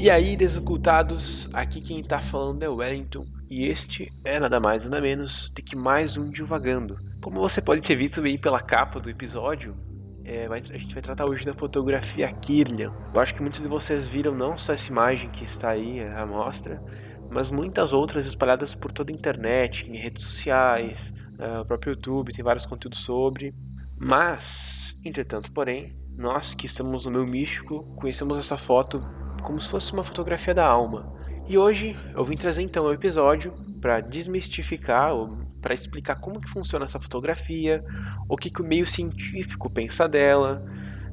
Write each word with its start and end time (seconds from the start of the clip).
E 0.00 0.08
aí, 0.10 0.36
desocultados, 0.36 1.52
aqui 1.52 1.80
quem 1.80 2.04
tá 2.04 2.20
falando 2.20 2.62
é 2.62 2.68
o 2.68 2.76
Wellington, 2.76 3.26
e 3.50 3.66
este 3.66 4.08
é 4.24 4.38
nada 4.38 4.60
mais 4.60 4.84
nada 4.84 5.02
menos 5.02 5.50
do 5.50 5.60
que 5.60 5.74
mais 5.74 6.16
um 6.16 6.30
Divagando. 6.30 6.96
Como 7.20 7.40
você 7.40 7.60
pode 7.60 7.80
ter 7.80 7.96
visto 7.96 8.22
aí 8.22 8.38
pela 8.38 8.60
capa 8.60 9.00
do 9.00 9.10
episódio, 9.10 9.76
é, 10.24 10.46
a 10.46 10.78
gente 10.78 10.94
vai 10.94 11.02
tratar 11.02 11.28
hoje 11.28 11.44
da 11.44 11.52
fotografia 11.52 12.30
Kirlian. 12.30 12.92
Eu 13.12 13.20
acho 13.20 13.34
que 13.34 13.42
muitos 13.42 13.60
de 13.60 13.66
vocês 13.66 14.06
viram 14.06 14.36
não 14.36 14.56
só 14.56 14.72
essa 14.72 14.88
imagem 14.88 15.30
que 15.30 15.42
está 15.42 15.70
aí 15.70 16.00
à 16.00 16.24
mostra, 16.24 16.80
mas 17.28 17.50
muitas 17.50 17.92
outras 17.92 18.24
espalhadas 18.24 18.76
por 18.76 18.92
toda 18.92 19.10
a 19.12 19.14
internet, 19.14 19.90
em 19.90 19.96
redes 19.96 20.22
sociais, 20.22 21.12
uh, 21.40 21.62
o 21.62 21.64
próprio 21.64 21.94
YouTube 21.94 22.32
tem 22.32 22.44
vários 22.44 22.64
conteúdos 22.64 23.00
sobre. 23.00 23.52
Mas, 23.98 24.96
entretanto, 25.04 25.50
porém, 25.50 25.98
nós 26.16 26.54
que 26.54 26.66
estamos 26.66 27.04
no 27.06 27.10
meio 27.10 27.26
místico 27.26 27.82
conhecemos 27.96 28.38
essa 28.38 28.56
foto 28.56 29.04
como 29.42 29.60
se 29.60 29.68
fosse 29.68 29.92
uma 29.92 30.04
fotografia 30.04 30.54
da 30.54 30.66
alma. 30.66 31.12
E 31.48 31.56
hoje 31.56 31.96
eu 32.14 32.22
vim 32.22 32.36
trazer 32.36 32.62
então 32.62 32.84
um 32.86 32.92
episódio 32.92 33.54
para 33.80 34.00
desmistificar, 34.00 35.12
para 35.60 35.72
explicar 35.72 36.16
como 36.16 36.40
que 36.40 36.48
funciona 36.48 36.84
essa 36.84 37.00
fotografia, 37.00 37.82
o 38.28 38.36
que, 38.36 38.50
que 38.50 38.60
o 38.60 38.64
meio 38.64 38.84
científico 38.84 39.70
pensa 39.70 40.06
dela, 40.06 40.62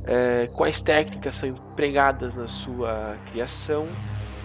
é, 0.03 0.47
quais 0.47 0.81
técnicas 0.81 1.35
são 1.35 1.49
empregadas 1.49 2.35
na 2.35 2.47
sua 2.47 3.15
criação, 3.31 3.87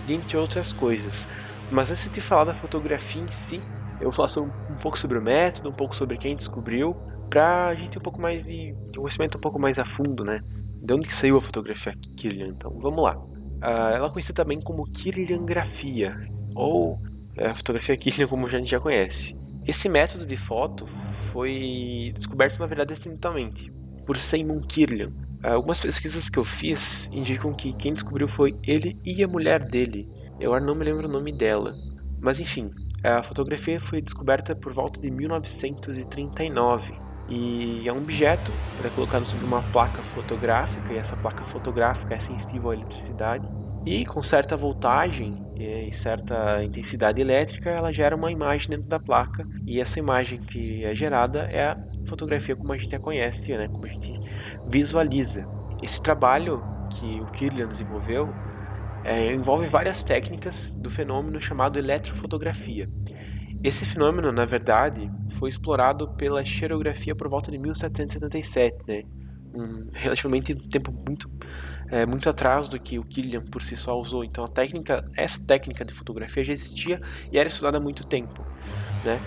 dentre 0.06 0.36
outras 0.36 0.72
coisas. 0.72 1.28
Mas 1.70 1.90
antes 1.90 2.08
de 2.08 2.20
falar 2.20 2.44
da 2.44 2.54
fotografia 2.54 3.22
em 3.22 3.32
si, 3.32 3.60
eu 4.00 4.10
vou 4.10 4.26
falar 4.26 4.46
um 4.46 4.76
pouco 4.76 4.98
sobre 4.98 5.18
o 5.18 5.22
método, 5.22 5.68
um 5.68 5.72
pouco 5.72 5.94
sobre 5.94 6.16
quem 6.16 6.36
descobriu, 6.36 6.94
para 7.28 7.66
a 7.66 7.74
gente 7.74 7.90
ter 7.90 7.98
um 7.98 8.02
pouco 8.02 8.20
mais 8.20 8.44
de, 8.44 8.72
de 8.72 8.98
conhecimento 8.98 9.38
um 9.38 9.40
pouco 9.40 9.58
mais 9.58 9.78
a 9.78 9.84
fundo, 9.84 10.24
né? 10.24 10.40
De 10.82 10.94
onde 10.94 11.06
que 11.06 11.14
saiu 11.14 11.36
a 11.36 11.40
fotografia 11.40 11.94
Kirlian? 12.16 12.48
Então, 12.48 12.76
vamos 12.80 13.04
lá. 13.04 13.16
Uh, 13.62 13.94
ela 13.94 14.06
é 14.06 14.10
conhecida 14.10 14.42
também 14.42 14.60
como 14.60 14.84
Kirliangrafia, 14.84 16.28
ou 16.54 16.98
é, 17.36 17.48
a 17.48 17.54
fotografia 17.54 17.96
Kirlian 17.96 18.26
como 18.26 18.46
a 18.46 18.50
gente 18.50 18.70
já 18.70 18.80
conhece. 18.80 19.36
Esse 19.66 19.88
método 19.88 20.26
de 20.26 20.36
foto 20.36 20.86
foi 20.86 22.12
descoberto, 22.14 22.58
na 22.58 22.66
verdade, 22.66 22.92
acidentalmente, 22.92 23.70
por 24.06 24.16
Simon 24.16 24.60
Kirlian. 24.60 25.12
Uh, 25.42 25.48
algumas 25.48 25.80
pesquisas 25.80 26.28
que 26.28 26.38
eu 26.38 26.44
fiz 26.44 27.10
indicam 27.12 27.52
que 27.52 27.72
quem 27.72 27.92
descobriu 27.92 28.26
foi 28.26 28.56
ele 28.62 28.98
e 29.04 29.22
a 29.22 29.28
mulher 29.28 29.64
dele. 29.64 30.08
Eu 30.38 30.58
não 30.60 30.74
me 30.74 30.84
lembro 30.84 31.06
o 31.06 31.12
nome 31.12 31.32
dela. 31.32 31.74
Mas 32.18 32.40
enfim, 32.40 32.70
a 33.02 33.22
fotografia 33.22 33.78
foi 33.78 34.00
descoberta 34.00 34.54
por 34.54 34.72
volta 34.72 35.00
de 35.00 35.10
1939 35.10 37.09
e 37.30 37.88
é 37.88 37.92
um 37.92 37.98
objeto 37.98 38.50
que 38.80 38.86
é 38.86 38.90
colocado 38.90 39.24
sobre 39.24 39.46
uma 39.46 39.62
placa 39.70 40.02
fotográfica 40.02 40.92
e 40.92 40.98
essa 40.98 41.16
placa 41.16 41.44
fotográfica 41.44 42.14
é 42.14 42.18
sensível 42.18 42.70
à 42.70 42.74
eletricidade 42.74 43.48
e 43.86 44.04
com 44.04 44.20
certa 44.20 44.56
voltagem 44.56 45.46
e 45.56 45.92
certa 45.92 46.62
intensidade 46.64 47.20
elétrica 47.20 47.70
ela 47.70 47.92
gera 47.92 48.16
uma 48.16 48.30
imagem 48.30 48.70
dentro 48.70 48.88
da 48.88 48.98
placa 48.98 49.46
e 49.66 49.80
essa 49.80 49.98
imagem 49.98 50.40
que 50.40 50.84
é 50.84 50.94
gerada 50.94 51.42
é 51.42 51.66
a 51.66 51.78
fotografia 52.06 52.56
como 52.56 52.72
a 52.72 52.78
gente 52.78 52.94
a 52.96 52.98
conhece, 52.98 53.56
né, 53.56 53.68
como 53.68 53.84
a 53.86 53.88
gente 53.88 54.18
visualiza. 54.66 55.46
Esse 55.82 56.02
trabalho 56.02 56.62
que 56.90 57.20
o 57.20 57.26
Kirlian 57.26 57.66
desenvolveu 57.66 58.28
é, 59.04 59.32
envolve 59.32 59.66
várias 59.66 60.02
técnicas 60.02 60.74
do 60.74 60.90
fenômeno 60.90 61.40
chamado 61.40 61.78
eletrofotografia. 61.78 62.88
Esse 63.62 63.84
fenômeno, 63.84 64.32
na 64.32 64.44
verdade, 64.44 65.10
foi 65.30 65.48
explorado 65.48 66.08
pela 66.14 66.44
xerografia 66.44 67.14
por 67.14 67.28
volta 67.28 67.50
de 67.50 67.58
1777, 67.58 68.76
né? 68.88 69.02
Um, 69.52 69.88
relativamente 69.92 70.54
tempo 70.54 70.92
muito 70.92 71.28
é, 71.90 72.06
muito 72.06 72.28
atrás 72.28 72.68
do 72.68 72.78
que 72.78 72.98
o 72.98 73.04
Killian 73.04 73.42
por 73.42 73.62
si 73.62 73.76
só 73.76 73.98
usou. 73.98 74.24
Então 74.24 74.44
a 74.44 74.48
técnica, 74.48 75.04
essa 75.16 75.42
técnica 75.42 75.84
de 75.84 75.92
fotografia 75.92 76.44
já 76.44 76.52
existia 76.52 77.00
e 77.30 77.38
era 77.38 77.48
estudada 77.48 77.78
há 77.78 77.80
muito 77.80 78.06
tempo, 78.06 78.46
né? 79.04 79.20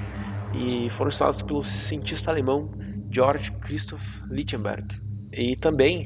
E 0.54 0.90
foram 0.90 1.10
estudados 1.10 1.42
pelo 1.42 1.64
cientista 1.64 2.32
alemão 2.32 2.72
Georg 3.12 3.52
Christoph 3.60 4.22
Lichtenberg. 4.30 5.02
E 5.32 5.56
também, 5.56 6.06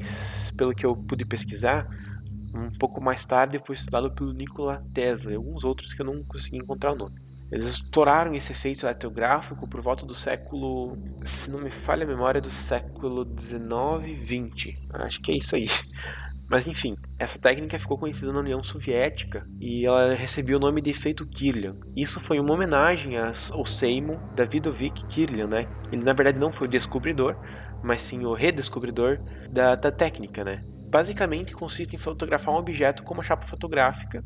pelo 0.56 0.74
que 0.74 0.84
eu 0.84 0.96
pude 0.96 1.24
pesquisar, 1.24 1.86
um 2.54 2.70
pouco 2.78 3.00
mais 3.00 3.24
tarde 3.24 3.58
foi 3.64 3.74
estudado 3.74 4.10
pelo 4.10 4.32
Nikola 4.32 4.82
Tesla 4.92 5.32
e 5.32 5.36
alguns 5.36 5.64
outros 5.64 5.92
que 5.92 6.02
eu 6.02 6.06
não 6.06 6.24
consegui 6.24 6.56
encontrar 6.56 6.92
o 6.92 6.96
nome. 6.96 7.27
Eles 7.50 7.66
exploraram 7.66 8.34
esse 8.34 8.52
efeito 8.52 8.84
eletrográfico 8.84 9.66
por 9.66 9.80
volta 9.80 10.04
do 10.04 10.14
século, 10.14 10.98
se 11.26 11.50
não 11.50 11.60
me 11.60 11.70
falha 11.70 12.04
a 12.04 12.06
memória, 12.06 12.40
do 12.40 12.50
século 12.50 13.24
19 13.24 14.14
20. 14.14 14.88
Acho 14.92 15.20
que 15.20 15.32
é 15.32 15.36
isso 15.36 15.56
aí. 15.56 15.66
Mas 16.48 16.66
enfim, 16.66 16.96
essa 17.18 17.38
técnica 17.38 17.78
ficou 17.78 17.98
conhecida 17.98 18.32
na 18.32 18.40
União 18.40 18.62
Soviética 18.62 19.46
e 19.60 19.86
ela 19.86 20.14
recebeu 20.14 20.56
o 20.56 20.60
nome 20.60 20.80
de 20.80 20.88
efeito 20.88 21.26
Kirlian. 21.26 21.76
Isso 21.94 22.18
foi 22.18 22.40
uma 22.40 22.54
homenagem 22.54 23.16
ao 23.18 23.66
Seymour 23.66 24.18
Davidovich 24.34 25.06
Kirlian, 25.06 25.46
né? 25.46 25.68
Ele 25.92 26.02
na 26.02 26.14
verdade 26.14 26.38
não 26.38 26.50
foi 26.50 26.66
o 26.66 26.70
descobridor, 26.70 27.36
mas 27.82 28.00
sim 28.00 28.24
o 28.24 28.32
redescobridor 28.32 29.18
da, 29.50 29.74
da 29.74 29.92
técnica, 29.92 30.42
né? 30.42 30.62
Basicamente 30.90 31.52
consiste 31.52 31.94
em 31.94 31.98
fotografar 31.98 32.54
um 32.54 32.58
objeto 32.58 33.02
com 33.02 33.12
uma 33.12 33.22
chapa 33.22 33.44
fotográfica 33.44 34.24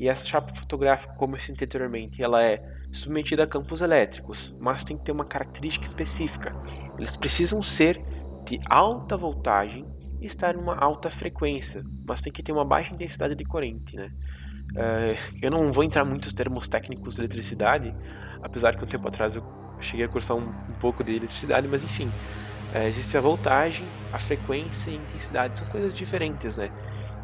e 0.00 0.08
essa 0.08 0.24
chapa 0.24 0.50
fotográfica, 0.54 1.12
como 1.12 1.36
eu 1.36 1.38
citei 1.38 1.66
anteriormente, 1.66 2.22
ela 2.22 2.42
é 2.42 2.62
submetida 2.90 3.44
a 3.44 3.46
campos 3.46 3.82
elétricos, 3.82 4.56
mas 4.58 4.82
tem 4.82 4.96
que 4.96 5.04
ter 5.04 5.12
uma 5.12 5.26
característica 5.26 5.84
específica. 5.84 6.56
Eles 6.96 7.18
precisam 7.18 7.60
ser 7.60 8.02
de 8.46 8.58
alta 8.70 9.14
voltagem 9.14 9.84
e 10.18 10.24
estar 10.24 10.54
em 10.54 10.58
uma 10.58 10.74
alta 10.74 11.10
frequência, 11.10 11.84
mas 12.08 12.22
tem 12.22 12.32
que 12.32 12.42
ter 12.42 12.50
uma 12.50 12.64
baixa 12.64 12.94
intensidade 12.94 13.34
de 13.34 13.44
corrente, 13.44 13.94
né? 13.94 14.10
Uh, 14.72 15.36
eu 15.42 15.50
não 15.50 15.70
vou 15.70 15.84
entrar 15.84 16.02
muitos 16.02 16.32
termos 16.32 16.66
técnicos 16.66 17.16
de 17.16 17.20
eletricidade, 17.20 17.94
apesar 18.42 18.76
que 18.76 18.82
um 18.82 18.88
tempo 18.88 19.06
atrás 19.06 19.36
eu 19.36 19.44
cheguei 19.80 20.06
a 20.06 20.08
cursar 20.08 20.34
um, 20.34 20.48
um 20.48 20.78
pouco 20.80 21.04
de 21.04 21.14
eletricidade, 21.14 21.68
mas 21.68 21.84
enfim, 21.84 22.10
uh, 22.74 22.86
existe 22.88 23.18
a 23.18 23.20
voltagem, 23.20 23.84
a 24.14 24.18
frequência 24.18 24.92
e 24.92 24.94
a 24.94 24.96
intensidade, 24.96 25.58
são 25.58 25.68
coisas 25.68 25.92
diferentes, 25.92 26.56
né? 26.56 26.70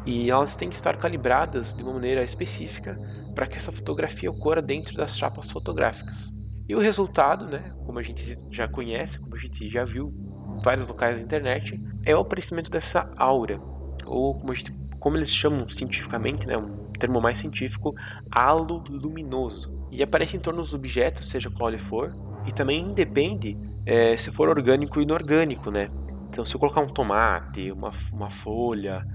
E 0.07 0.31
elas 0.31 0.55
têm 0.55 0.69
que 0.69 0.75
estar 0.75 0.95
calibradas 0.95 1.73
de 1.73 1.83
uma 1.83 1.91
maneira 1.91 2.23
específica 2.23 2.97
para 3.35 3.45
que 3.45 3.57
essa 3.57 3.73
fotografia 3.73 4.31
ocorra 4.31 4.61
dentro 4.61 4.95
das 4.95 5.17
chapas 5.17 5.51
fotográficas. 5.51 6.31
E 6.67 6.73
o 6.73 6.79
resultado, 6.79 7.45
né, 7.45 7.71
como 7.85 7.99
a 7.99 8.01
gente 8.01 8.23
já 8.49 8.69
conhece, 8.69 9.19
como 9.19 9.35
a 9.35 9.37
gente 9.37 9.67
já 9.67 9.83
viu 9.83 10.13
em 10.55 10.63
vários 10.63 10.87
locais 10.87 11.17
da 11.17 11.23
internet, 11.23 11.77
é 12.05 12.15
o 12.15 12.21
aparecimento 12.21 12.71
dessa 12.71 13.11
aura, 13.17 13.59
ou 14.05 14.33
como, 14.39 14.55
gente, 14.55 14.71
como 14.97 15.17
eles 15.17 15.29
chamam 15.29 15.67
cientificamente, 15.67 16.47
né, 16.47 16.57
um 16.57 16.87
termo 16.93 17.19
mais 17.19 17.37
científico, 17.37 17.93
halo 18.31 18.81
luminoso. 18.89 19.87
E 19.91 20.01
aparece 20.01 20.37
em 20.37 20.39
torno 20.39 20.61
dos 20.61 20.73
objetos, 20.73 21.25
seja 21.25 21.49
qual 21.49 21.69
ele 21.69 21.77
for, 21.77 22.15
e 22.47 22.53
também 22.53 22.79
independe 22.79 23.57
é, 23.85 24.15
se 24.15 24.31
for 24.31 24.47
orgânico 24.47 24.99
ou 24.99 25.03
inorgânico, 25.03 25.69
né? 25.69 25.89
Então, 26.29 26.45
se 26.45 26.55
eu 26.55 26.59
colocar 26.59 26.81
um 26.81 26.87
tomate, 26.87 27.71
uma, 27.71 27.91
uma 28.13 28.29
folha, 28.29 29.05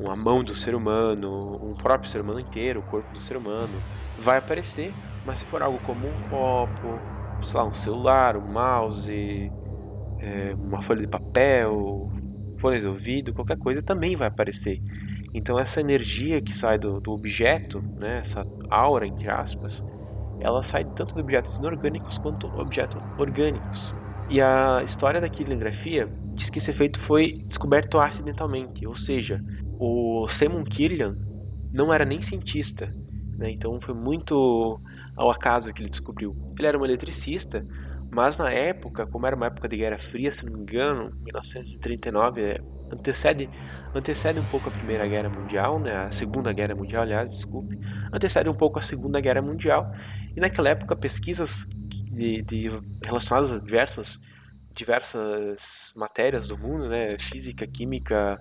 uma 0.00 0.16
mão 0.16 0.42
do 0.42 0.54
ser 0.54 0.74
humano, 0.74 1.60
um 1.62 1.74
próprio 1.74 2.10
ser 2.10 2.20
humano 2.20 2.40
inteiro, 2.40 2.80
o 2.80 2.82
corpo 2.82 3.12
do 3.12 3.18
ser 3.18 3.36
humano, 3.36 3.72
vai 4.18 4.38
aparecer, 4.38 4.94
mas 5.26 5.38
se 5.38 5.44
for 5.44 5.62
algo 5.62 5.78
como 5.80 6.08
um 6.08 6.22
copo, 6.28 6.98
sei 7.42 7.60
lá, 7.60 7.66
um 7.66 7.74
celular, 7.74 8.36
um 8.36 8.52
mouse, 8.52 9.52
é, 10.18 10.54
uma 10.58 10.80
folha 10.80 11.00
de 11.00 11.06
papel, 11.06 12.10
folha 12.58 12.80
de 12.80 12.86
ouvido, 12.86 13.34
qualquer 13.34 13.58
coisa 13.58 13.82
também 13.82 14.16
vai 14.16 14.28
aparecer. 14.28 14.80
Então 15.34 15.58
essa 15.58 15.80
energia 15.80 16.40
que 16.40 16.52
sai 16.52 16.78
do, 16.78 17.00
do 17.00 17.12
objeto, 17.12 17.82
né, 17.98 18.18
essa 18.18 18.42
aura 18.68 19.06
entre 19.06 19.30
aspas, 19.30 19.84
ela 20.40 20.62
sai 20.62 20.84
tanto 20.84 21.14
de 21.14 21.20
objetos 21.20 21.58
inorgânicos 21.58 22.16
quanto 22.16 22.46
objetos 22.58 23.00
orgânicos. 23.18 23.94
E 24.30 24.40
a 24.40 24.80
história 24.82 25.20
da 25.20 25.28
quiligrafia 25.28 26.08
diz 26.34 26.48
que 26.48 26.58
esse 26.58 26.70
efeito 26.70 27.00
foi 27.00 27.42
descoberto 27.46 27.98
acidentalmente, 27.98 28.86
ou 28.86 28.94
seja, 28.94 29.44
o 29.80 30.28
Simon 30.28 30.62
Killian 30.62 31.16
não 31.72 31.92
era 31.92 32.04
nem 32.04 32.20
cientista, 32.20 32.86
né? 33.38 33.50
então 33.50 33.80
foi 33.80 33.94
muito 33.94 34.78
ao 35.16 35.30
acaso 35.30 35.72
que 35.72 35.80
ele 35.80 35.88
descobriu. 35.88 36.32
Ele 36.58 36.68
era 36.68 36.78
um 36.78 36.84
eletricista, 36.84 37.62
mas 38.10 38.36
na 38.36 38.50
época, 38.50 39.06
como 39.06 39.26
era 39.26 39.34
uma 39.34 39.46
época 39.46 39.66
de 39.66 39.78
Guerra 39.78 39.96
Fria, 39.96 40.30
se 40.30 40.44
não 40.44 40.52
me 40.52 40.60
engano, 40.60 41.10
1939, 41.22 42.42
é, 42.42 42.60
antecede, 42.92 43.48
antecede 43.94 44.38
um 44.38 44.44
pouco 44.44 44.68
a 44.68 44.72
Primeira 44.72 45.06
Guerra 45.06 45.30
Mundial, 45.30 45.78
né? 45.78 45.96
a 45.96 46.12
Segunda 46.12 46.52
Guerra 46.52 46.74
Mundial, 46.74 47.02
aliás, 47.02 47.30
desculpe, 47.30 47.78
antecede 48.12 48.50
um 48.50 48.54
pouco 48.54 48.78
a 48.78 48.82
Segunda 48.82 49.18
Guerra 49.18 49.40
Mundial, 49.40 49.90
e 50.36 50.40
naquela 50.40 50.68
época 50.68 50.94
pesquisas 50.94 51.66
de, 52.12 52.42
de 52.42 52.68
relacionadas 53.02 53.52
a 53.52 53.58
diversas 53.58 54.20
diversas 54.72 55.92
matérias 55.96 56.48
do 56.48 56.56
mundo, 56.56 56.88
né, 56.88 57.18
física, 57.18 57.66
química, 57.66 58.38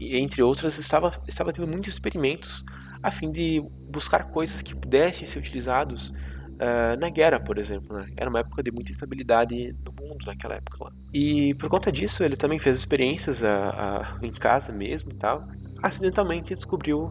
entre 0.00 0.42
outras, 0.42 0.78
estava, 0.78 1.10
estava 1.26 1.52
tendo 1.52 1.66
muitos 1.66 1.90
experimentos 1.92 2.64
a 3.02 3.10
fim 3.10 3.30
de 3.30 3.60
buscar 3.90 4.24
coisas 4.24 4.62
que 4.62 4.74
pudessem 4.74 5.26
ser 5.26 5.38
utilizados 5.38 6.10
uh, 6.10 6.98
na 7.00 7.08
guerra, 7.10 7.40
por 7.40 7.58
exemplo. 7.58 7.96
Né? 7.96 8.06
Era 8.16 8.28
uma 8.28 8.40
época 8.40 8.62
de 8.62 8.70
muita 8.70 8.90
instabilidade 8.90 9.74
no 9.84 9.92
mundo 9.92 10.26
naquela 10.26 10.54
época 10.54 10.84
lá. 10.84 10.92
E 11.12 11.54
por 11.54 11.68
conta 11.68 11.90
disso, 11.90 12.22
ele 12.22 12.36
também 12.36 12.58
fez 12.58 12.76
experiências 12.76 13.44
a, 13.44 14.18
a, 14.20 14.26
em 14.26 14.32
casa 14.32 14.72
mesmo 14.72 15.12
e 15.12 15.14
tal. 15.14 15.46
Acidentalmente 15.82 16.52
descobriu 16.52 17.10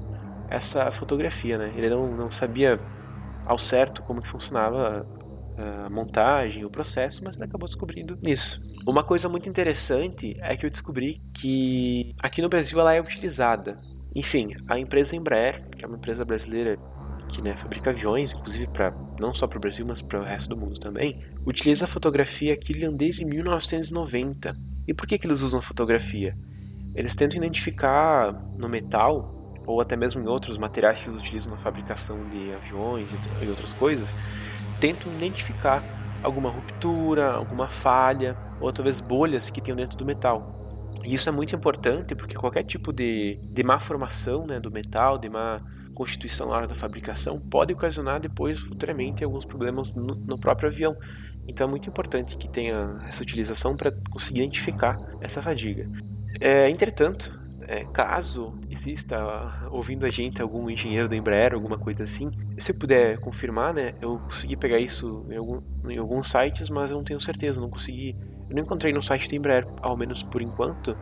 essa 0.50 0.92
fotografia, 0.92 1.58
né? 1.58 1.74
Ele 1.76 1.90
não, 1.90 2.16
não 2.16 2.32
sabia 2.32 2.80
ao 3.46 3.58
certo 3.58 4.02
como 4.04 4.22
que 4.22 4.28
funcionava 4.28 5.06
a 5.58 5.90
montagem, 5.90 6.64
o 6.64 6.70
processo, 6.70 7.24
mas 7.24 7.36
ele 7.36 7.46
acabou 7.46 7.66
descobrindo 7.66 8.18
isso. 8.22 8.62
Uma 8.86 9.04
coisa 9.04 9.28
muito 9.28 9.50
interessante 9.50 10.36
é 10.40 10.56
que 10.56 10.66
eu 10.66 10.70
descobri 10.70 11.20
que 11.34 12.16
aqui 12.22 12.42
no 12.42 12.50
Brasil 12.50 12.80
ela 12.80 12.94
é 12.94 13.02
utilizada. 13.02 13.78
Enfim, 14.16 14.52
a 14.68 14.80
empresa 14.80 15.16
Embraer, 15.16 15.64
que 15.76 15.84
é 15.84 15.88
uma 15.88 15.98
empresa 15.98 16.24
brasileira 16.24 16.78
que 17.28 17.42
né, 17.42 17.58
fabrica 17.58 17.90
aviões, 17.90 18.34
inclusive 18.34 18.68
para 18.68 18.94
não 19.20 19.34
só 19.34 19.48
para 19.48 19.58
o 19.58 19.60
Brasil, 19.60 19.86
mas 19.86 20.02
para 20.02 20.22
o 20.22 20.24
resto 20.24 20.50
do 20.50 20.58
mundo 20.58 20.80
também, 20.80 21.20
utiliza 21.46 21.86
a 21.86 21.88
fotografia 21.88 22.56
Killian 22.56 22.94
desde 22.94 23.26
1990. 23.26 24.56
E 24.88 24.94
por 24.94 25.06
que, 25.06 25.18
que 25.18 25.28
eles 25.28 25.42
usam 25.42 25.62
fotografia? 25.62 26.34
Eles 26.96 27.16
tentam 27.16 27.38
identificar 27.38 28.32
no 28.58 28.70
metal 28.70 29.38
ou 29.68 29.82
até 29.82 29.98
mesmo 29.98 30.22
em 30.22 30.28
outros 30.28 30.58
materiais 30.58 31.04
que 31.04 31.10
eles 31.10 31.20
utilizam 31.20 31.52
na 31.52 31.58
fabricação 31.58 32.18
de 32.30 32.54
aviões 32.54 33.10
e 33.42 33.48
outras 33.48 33.74
coisas, 33.74 34.16
tentam 34.80 35.12
identificar 35.14 35.84
alguma 36.24 36.50
ruptura, 36.50 37.32
alguma 37.32 37.68
falha, 37.68 38.36
ou 38.60 38.72
talvez 38.72 39.00
bolhas 39.00 39.50
que 39.50 39.62
tem 39.62 39.76
dentro 39.76 39.98
do 39.98 40.06
metal. 40.06 40.56
E 41.04 41.14
isso 41.14 41.30
é 41.30 41.32
muito 41.32 41.56
importante 41.56 42.16
porque 42.16 42.36
qualquer 42.36 42.64
tipo 42.64 42.92
de, 42.92 43.40
de 43.42 43.64
má 43.64 43.80
formação 43.80 44.46
né, 44.46 44.60
do 44.60 44.72
metal, 44.72 45.18
de 45.18 45.30
má 45.30 45.62
constituição 45.94 46.50
na 46.50 46.56
hora 46.56 46.68
da 46.68 46.76
fabricação, 46.76 47.40
pode 47.40 47.74
ocasionar 47.74 48.20
depois, 48.20 48.60
futuramente, 48.60 49.24
alguns 49.24 49.46
problemas 49.46 49.96
no, 49.96 50.16
no 50.16 50.40
próprio 50.40 50.70
avião. 50.70 50.96
Então 51.48 51.66
é 51.68 51.70
muito 51.70 51.90
importante 51.90 52.38
que 52.38 52.48
tenha 52.48 53.00
essa 53.08 53.24
utilização 53.24 53.76
para 53.76 53.92
conseguir 54.12 54.42
identificar 54.42 54.96
essa 55.22 55.42
fadiga. 55.42 55.90
É, 56.40 56.70
entretanto, 56.70 57.40
é, 57.68 57.84
caso 57.84 58.54
exista 58.70 59.68
ouvindo 59.72 60.06
a 60.06 60.10
gente 60.10 60.42
algum 60.42 60.70
engenheiro 60.70 61.10
da 61.10 61.18
Embraer, 61.18 61.54
alguma 61.54 61.78
coisa 61.78 62.06
assim, 62.06 62.32
se 62.58 62.74
puder 62.74 63.20
confirmar, 63.20 63.74
né, 63.74 63.94
eu 64.02 64.20
consegui 64.20 64.56
pegar 64.56 64.80
isso 64.80 65.26
em, 65.30 65.36
algum, 65.36 65.62
em 65.90 65.98
alguns 65.98 66.32
sites, 66.32 66.70
mas 66.70 66.92
eu 66.92 66.98
não 66.98 67.04
tenho 67.04 67.20
certeza, 67.20 67.60
não 67.60 67.70
consegui, 67.70 68.16
eu 68.50 68.56
não 68.56 68.64
encontrei 68.64 68.94
no 68.94 69.02
site 69.02 69.30
da 69.30 69.36
Embraer, 69.36 69.68
ao 69.82 69.98
menos 69.98 70.24
por 70.24 70.42
enquanto. 70.42 70.98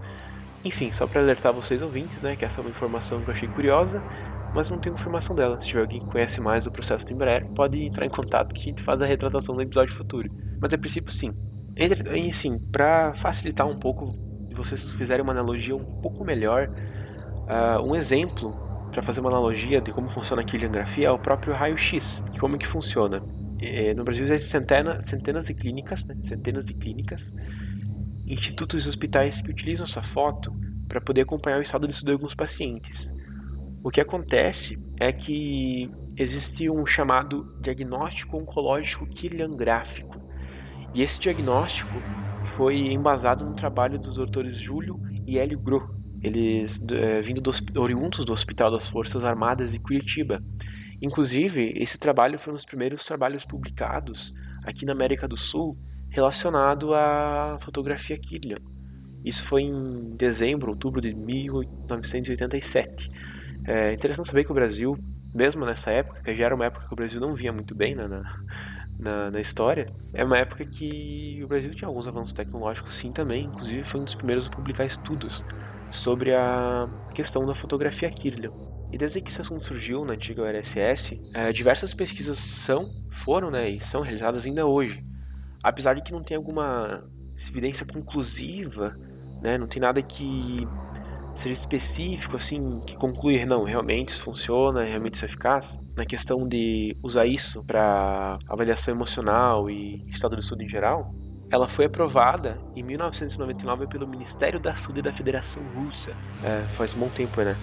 Enfim, 0.64 0.92
só 0.92 1.06
para 1.06 1.22
alertar 1.22 1.54
vocês 1.54 1.84
ouvintes, 1.84 2.24
né, 2.24 2.36
que 2.36 2.44
essa 2.44 2.60
é 2.60 2.62
uma 2.62 2.72
informação 2.72 3.22
que 3.22 3.30
eu 3.30 3.34
achei 3.34 3.48
curiosa, 3.48 4.02
mas 4.52 4.72
não 4.72 4.80
tenho 4.80 4.96
confirmação 4.96 5.36
dela. 5.36 5.62
Se 5.62 5.68
tiver 5.68 5.82
alguém 5.82 6.00
que 6.00 6.10
conhece 6.10 6.42
mais 6.42 6.64
do 6.64 6.72
processo 6.72 7.06
da 7.06 7.14
Embraer, 7.14 7.46
pode 7.54 7.80
entrar 7.84 8.08
em 8.08 8.10
contato 8.10 8.54
que 8.56 8.62
a 8.62 8.64
gente 8.64 8.82
faz 8.82 9.04
a 9.04 9.06
retratação 9.06 9.54
no 9.54 9.62
episódio 9.62 9.94
futuro. 9.94 10.28
Mas 10.60 10.74
a 10.74 10.78
princípio 10.80 11.12
sim. 11.12 11.32
E 11.78 12.30
assim, 12.30 12.58
para 12.72 13.14
facilitar 13.14 13.68
um 13.68 13.78
pouco 13.78 14.25
vocês 14.56 14.92
fizerem 14.92 15.24
uma 15.24 15.34
analogia 15.34 15.76
um 15.76 15.84
pouco 15.84 16.24
melhor, 16.24 16.70
uh, 16.70 17.82
um 17.84 17.96
exemplo 17.96 18.66
para 18.92 19.04
fazer 19.04 19.20
uma 19.20 19.30
analogia 19.30 19.82
de 19.82 19.92
como 19.92 20.10
funciona 20.10 20.42
a 20.42 20.46
quiligrafia 20.46 21.08
é 21.08 21.12
o 21.12 21.20
próprio 21.20 21.54
raio-x. 21.54 22.24
Como 22.40 22.58
que 22.58 22.66
funciona? 22.66 23.22
É, 23.62 23.94
no 23.94 24.04
Brasil 24.04 24.24
existem 24.24 24.62
centenas, 24.62 25.04
centenas 25.04 25.46
de 25.48 25.54
clínicas, 25.54 26.06
né? 26.06 26.16
centenas 26.24 26.66
de 26.66 26.74
clínicas, 26.74 27.34
institutos 28.26 28.86
e 28.86 28.90
hospitais 28.90 29.42
que 29.42 29.52
utilizam 29.52 29.86
essa 29.86 30.02
foto 30.02 30.54
para 30.88 31.02
poder 31.02 31.22
acompanhar 31.22 31.60
o 31.60 31.62
estado 31.62 31.88
de 31.88 31.94
saúde 31.94 32.06
de 32.06 32.12
alguns 32.14 32.34
pacientes. 32.34 33.14
O 33.84 33.92
que 33.92 34.00
acontece 34.00 34.82
é 35.00 35.12
que 35.12 35.92
existe 36.16 36.70
um 36.70 36.86
chamado 36.86 37.48
diagnóstico 37.60 38.38
oncológico 38.38 39.06
quiliangráfico. 39.06 40.16
E 40.94 41.02
esse 41.02 41.20
diagnóstico 41.20 41.94
foi 42.46 42.78
embasado 42.78 43.46
no 43.46 43.54
trabalho 43.54 43.98
dos 43.98 44.16
doutores 44.16 44.58
Júlio 44.58 45.00
e 45.26 45.38
Hélio 45.38 45.60
Gro, 45.60 45.96
eles 46.22 46.82
é, 46.92 47.22
vindo 47.22 47.42
do, 47.42 47.52
oriundos 47.80 48.24
do 48.26 48.32
Hospital 48.34 48.72
das 48.72 48.88
Forças 48.88 49.24
Armadas 49.24 49.74
de 49.74 49.80
Curitiba. 49.80 50.42
Inclusive, 51.02 51.74
esse 51.76 52.00
trabalho 52.00 52.40
foi 52.40 52.54
um 52.54 52.56
dos 52.56 52.66
primeiros 52.66 53.06
trabalhos 53.06 53.46
publicados 53.46 54.34
aqui 54.64 54.86
na 54.86 54.94
América 54.94 55.28
do 55.28 55.36
Sul 55.36 55.78
relacionado 56.10 56.94
à 56.94 57.58
fotografia 57.60 58.18
Killian. 58.18 58.56
Isso 59.24 59.44
foi 59.44 59.64
em 59.64 60.16
dezembro, 60.16 60.72
outubro 60.72 61.02
de 61.02 61.14
1987. 61.14 63.12
É 63.68 63.92
interessante 63.94 64.28
saber 64.28 64.46
que 64.46 64.52
o 64.52 64.56
Brasil, 64.56 64.98
mesmo 65.34 65.66
nessa 65.66 65.92
época, 65.92 66.22
que 66.22 66.36
já 66.36 66.46
era 66.46 66.56
uma 66.56 66.66
época 66.66 66.86
que 66.88 66.94
o 66.94 66.96
Brasil 66.96 67.20
não 67.20 67.34
vinha 67.36 67.52
muito 67.52 67.76
bem 67.76 67.96
né, 67.96 68.08
na, 68.08 68.24
na, 68.98 69.30
na, 69.32 69.40
história, 69.40 69.86
é 70.14 70.24
uma 70.24 70.38
época 70.38 70.66
que 70.66 71.42
o 71.44 71.48
Brasil 71.48 71.72
tinha 71.72 71.88
alguns 71.88 72.08
avanços 72.08 72.34
tecnológicos 72.34 72.96
sim 72.96 73.12
também, 73.12 73.46
inclusive 73.46 73.84
foi 73.84 74.00
um 74.00 74.06
dos 74.06 74.16
primeiros 74.16 74.48
a 74.48 74.50
publicar 74.50 74.86
estudos 74.86 75.44
sobre 75.92 76.34
a 76.34 76.90
questão 77.14 77.46
da 77.46 77.54
fotografia 77.54 78.10
Kirlian. 78.10 78.52
E 78.92 78.98
desde 78.98 79.22
que 79.22 79.30
esse 79.30 79.42
assunto 79.42 79.64
surgiu 79.64 80.06
na 80.06 80.14
antiga 80.14 80.44
URSS, 80.44 81.20
é, 81.34 81.52
diversas 81.52 81.94
pesquisas 81.94 82.38
são, 82.38 82.90
foram 83.10 83.52
né, 83.52 83.70
e 83.70 83.80
são 83.80 84.02
realizadas 84.02 84.46
ainda 84.46 84.66
hoje. 84.66 85.04
Apesar 85.62 85.96
de 85.96 86.02
que 86.02 86.12
não 86.12 86.24
tem 86.24 86.38
alguma 86.38 87.04
evidência 87.38 87.86
conclusiva, 87.86 88.96
né, 89.42 89.58
não 89.58 89.68
tem 89.68 89.82
nada 89.82 90.02
que 90.02 90.66
seja 91.36 91.54
específico, 91.54 92.38
assim, 92.38 92.80
que 92.88 92.96
conclui, 92.96 93.46
não, 93.46 93.64
realmente 93.64 94.10
isso 94.10 94.24
funciona, 94.24 94.84
realmente 94.84 95.16
isso 95.16 95.26
é 95.26 95.28
eficaz, 95.28 95.78
na 95.96 96.06
questão 96.06 96.48
de 96.48 96.96
usar 97.04 97.26
isso 97.26 97.64
para 97.66 98.40
avaliação 98.48 98.96
emocional 98.96 99.70
e 99.70 100.04
estado 100.10 100.36
de 100.36 100.44
saúde 100.44 100.64
em 100.64 100.70
geral, 100.70 101.14
ela 101.52 101.68
foi 101.68 101.86
aprovada 101.86 102.58
em 102.76 102.82
1999 102.82 103.88
pelo 103.88 104.08
Ministério 104.08 104.60
da 104.60 104.74
Saúde 104.74 105.02
da 105.02 105.12
Federação 105.12 105.62
Russa. 105.76 106.16
É, 106.44 106.62
faz 106.70 106.96
um 106.96 107.00
bom 107.00 107.10
tempo, 107.10 107.42
né? 107.42 107.56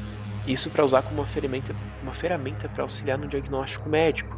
Isso 0.46 0.70
para 0.70 0.84
usar 0.84 1.02
como 1.02 1.20
uma 1.20 1.26
ferramenta, 1.26 1.74
uma 2.02 2.14
ferramenta 2.14 2.68
para 2.68 2.82
auxiliar 2.82 3.18
no 3.18 3.26
diagnóstico 3.26 3.88
médico, 3.88 4.36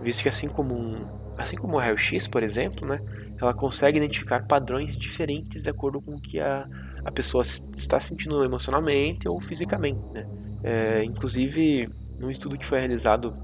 visto 0.00 0.22
que 0.22 0.28
assim 0.28 0.48
como 0.48 0.74
um, 0.74 1.34
assim 1.36 1.56
como 1.56 1.76
o 1.76 1.78
raio-x, 1.78 2.28
por 2.28 2.42
exemplo, 2.42 2.86
né, 2.86 2.98
ela 3.40 3.52
consegue 3.52 3.98
identificar 3.98 4.46
padrões 4.46 4.96
diferentes 4.96 5.64
de 5.64 5.70
acordo 5.70 6.00
com 6.00 6.16
o 6.16 6.20
que 6.20 6.38
a 6.40 6.66
a 7.04 7.10
pessoa 7.10 7.42
está 7.42 7.98
sentindo 7.98 8.44
emocionalmente 8.44 9.28
ou 9.28 9.40
fisicamente. 9.40 10.08
Né? 10.12 10.26
É, 10.62 11.04
inclusive, 11.04 11.88
num 12.18 12.30
estudo 12.30 12.56
que 12.56 12.64
foi 12.64 12.78
realizado 12.78 13.36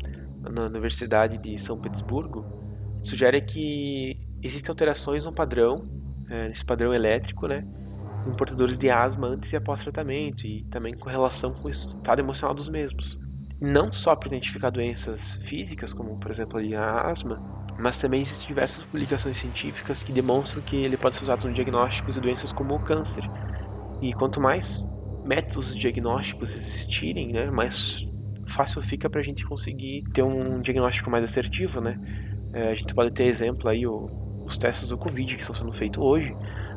na 0.50 0.66
Universidade 0.66 1.36
de 1.38 1.58
São 1.58 1.78
Petersburgo, 1.78 2.44
sugere 3.02 3.40
que 3.40 4.16
existem 4.42 4.70
alterações 4.70 5.24
no 5.24 5.32
padrão, 5.32 5.84
é, 6.30 6.48
nesse 6.48 6.64
padrão 6.64 6.94
elétrico, 6.94 7.46
né, 7.46 7.66
em 8.26 8.32
portadores 8.32 8.78
de 8.78 8.90
asma 8.90 9.28
antes 9.28 9.52
e 9.52 9.56
após 9.56 9.80
tratamento 9.82 10.46
e 10.46 10.62
também 10.66 10.94
com 10.94 11.08
relação 11.08 11.52
com 11.54 11.68
o 11.68 11.70
estado 11.70 12.20
emocional 12.20 12.54
dos 12.54 12.68
mesmos. 12.68 13.18
Não 13.60 13.92
só 13.92 14.14
para 14.14 14.28
identificar 14.28 14.70
doenças 14.70 15.36
físicas, 15.42 15.92
como 15.92 16.16
por 16.16 16.30
exemplo 16.30 16.60
a 16.76 17.10
asma, 17.10 17.40
mas 17.78 17.98
também 17.98 18.20
existem 18.20 18.48
diversas 18.48 18.84
publicações 18.84 19.36
científicas 19.36 20.02
que 20.02 20.12
demonstram 20.12 20.62
que 20.62 20.76
ele 20.76 20.96
pode 20.96 21.16
ser 21.16 21.22
usado 21.24 21.46
no 21.46 21.52
diagnósticos 21.52 22.16
de 22.16 22.20
doenças 22.20 22.52
como 22.52 22.74
o 22.74 22.78
câncer. 22.78 23.28
E 24.00 24.12
quanto 24.12 24.40
mais 24.40 24.88
métodos 25.24 25.76
diagnósticos 25.76 26.54
existirem, 26.54 27.32
né, 27.32 27.50
mais 27.50 28.06
fácil 28.46 28.80
fica 28.80 29.10
para 29.10 29.20
a 29.20 29.24
gente 29.24 29.44
conseguir 29.44 30.02
ter 30.12 30.22
um 30.22 30.60
diagnóstico 30.60 31.10
mais 31.10 31.22
assertivo, 31.22 31.80
né? 31.80 32.00
É, 32.52 32.70
a 32.70 32.74
gente 32.74 32.94
pode 32.94 33.12
ter 33.12 33.24
exemplo 33.24 33.68
aí 33.68 33.86
o, 33.86 34.08
os 34.44 34.56
testes 34.56 34.88
do 34.88 34.96
Covid 34.96 35.34
que 35.34 35.40
estão 35.40 35.54
sendo 35.54 35.72
feitos 35.72 36.02
hoje, 36.02 36.34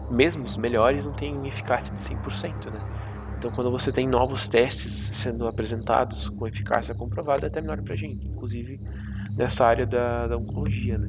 mesmo 0.10 0.44
os 0.44 0.58
melhores 0.58 1.06
não 1.06 1.14
têm 1.14 1.48
eficácia 1.48 1.94
de 1.94 2.02
100%, 2.02 2.70
né? 2.70 3.11
Então, 3.42 3.50
quando 3.50 3.72
você 3.72 3.92
tem 3.92 4.08
novos 4.08 4.48
testes 4.48 5.10
sendo 5.18 5.48
apresentados 5.48 6.30
com 6.30 6.46
eficácia 6.46 6.94
comprovada, 6.94 7.48
é 7.48 7.50
até 7.50 7.60
melhor 7.60 7.82
para 7.82 7.96
a 7.96 7.98
gente, 7.98 8.28
inclusive 8.28 8.80
nessa 9.36 9.66
área 9.66 9.84
da, 9.84 10.28
da 10.28 10.38
oncologia, 10.38 10.96
né? 11.00 11.08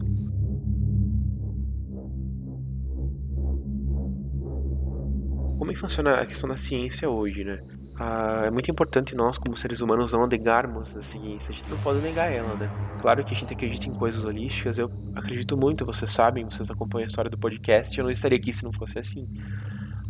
Como 5.58 5.70
é 5.70 5.74
funciona 5.74 6.14
a 6.14 6.24
questão 6.24 6.48
da 6.48 6.56
ciência 6.56 7.10
hoje, 7.10 7.44
né? 7.44 7.60
Ah, 8.00 8.44
é 8.46 8.50
muito 8.50 8.70
importante 8.70 9.14
nós, 9.14 9.36
como 9.36 9.54
seres 9.54 9.82
humanos, 9.82 10.14
não 10.14 10.22
negarmos 10.22 10.96
a 10.96 11.02
ciência. 11.02 11.52
A 11.52 11.54
gente 11.54 11.68
não 11.68 11.76
pode 11.80 12.00
negar 12.00 12.32
ela, 12.32 12.54
né? 12.54 12.70
Claro 12.98 13.22
que 13.22 13.34
a 13.34 13.36
gente 13.36 13.52
acredita 13.52 13.90
em 13.90 13.92
coisas 13.92 14.24
holísticas, 14.24 14.78
eu 14.78 14.90
acredito 15.14 15.54
muito, 15.54 15.84
vocês 15.84 16.10
sabem, 16.10 16.46
vocês 16.46 16.70
acompanham 16.70 17.04
a 17.04 17.08
história 17.08 17.30
do 17.30 17.36
podcast, 17.36 17.98
eu 17.98 18.04
não 18.04 18.10
estaria 18.10 18.38
aqui 18.38 18.54
se 18.54 18.64
não 18.64 18.72
fosse 18.72 18.98
assim. 18.98 19.26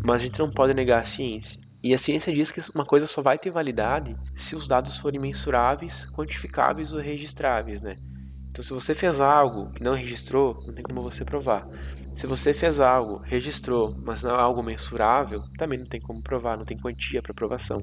Mas 0.04 0.22
a 0.22 0.24
gente 0.24 0.38
não 0.38 0.48
pode 0.52 0.72
negar 0.72 1.00
a 1.00 1.04
ciência. 1.04 1.71
E 1.82 1.92
a 1.92 1.98
ciência 1.98 2.32
diz 2.32 2.50
que 2.50 2.60
uma 2.74 2.84
coisa 2.84 3.06
só 3.06 3.20
vai 3.20 3.36
ter 3.36 3.50
validade 3.50 4.16
se 4.34 4.54
os 4.54 4.68
dados 4.68 4.96
forem 4.98 5.20
mensuráveis, 5.20 6.06
quantificáveis 6.12 6.92
ou 6.92 7.00
registráveis, 7.00 7.82
né? 7.82 7.96
Então, 8.50 8.62
se 8.62 8.72
você 8.72 8.94
fez 8.94 9.20
algo 9.20 9.72
e 9.80 9.82
não 9.82 9.94
registrou, 9.94 10.62
não 10.66 10.74
tem 10.74 10.84
como 10.84 11.02
você 11.02 11.24
provar. 11.24 11.66
Se 12.14 12.26
você 12.26 12.52
fez 12.52 12.80
algo, 12.80 13.16
registrou, 13.24 13.96
mas 14.04 14.22
não 14.22 14.30
é 14.30 14.40
algo 14.40 14.62
mensurável, 14.62 15.42
também 15.56 15.78
não 15.78 15.86
tem 15.86 16.00
como 16.00 16.22
provar, 16.22 16.58
não 16.58 16.64
tem 16.64 16.78
quantia 16.78 17.22
para 17.22 17.32
provação. 17.32 17.78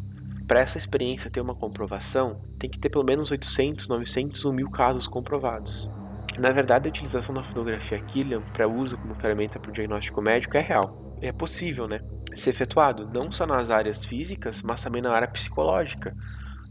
Para 0.47 0.61
essa 0.61 0.77
experiência 0.77 1.29
ter 1.29 1.41
uma 1.41 1.55
comprovação, 1.55 2.39
tem 2.57 2.69
que 2.69 2.79
ter 2.79 2.89
pelo 2.89 3.03
menos 3.03 3.31
800, 3.31 3.87
900 3.87 4.45
ou 4.45 4.53
1000 4.53 4.69
casos 4.69 5.07
comprovados. 5.07 5.89
Na 6.37 6.51
verdade, 6.51 6.87
a 6.87 6.89
utilização 6.89 7.33
da 7.33 7.43
fotografia 7.43 7.99
Killian 7.99 8.41
para 8.53 8.67
uso 8.67 8.97
como 8.97 9.13
ferramenta 9.15 9.59
para 9.59 9.69
o 9.69 9.73
diagnóstico 9.73 10.21
médico 10.21 10.55
é 10.55 10.61
real. 10.61 11.17
É 11.21 11.31
possível, 11.31 11.87
né? 11.87 11.99
Ser 12.33 12.51
efetuado 12.51 13.09
não 13.13 13.31
só 13.31 13.45
nas 13.45 13.69
áreas 13.69 14.05
físicas, 14.05 14.61
mas 14.61 14.81
também 14.81 15.01
na 15.01 15.11
área 15.11 15.27
psicológica. 15.27 16.15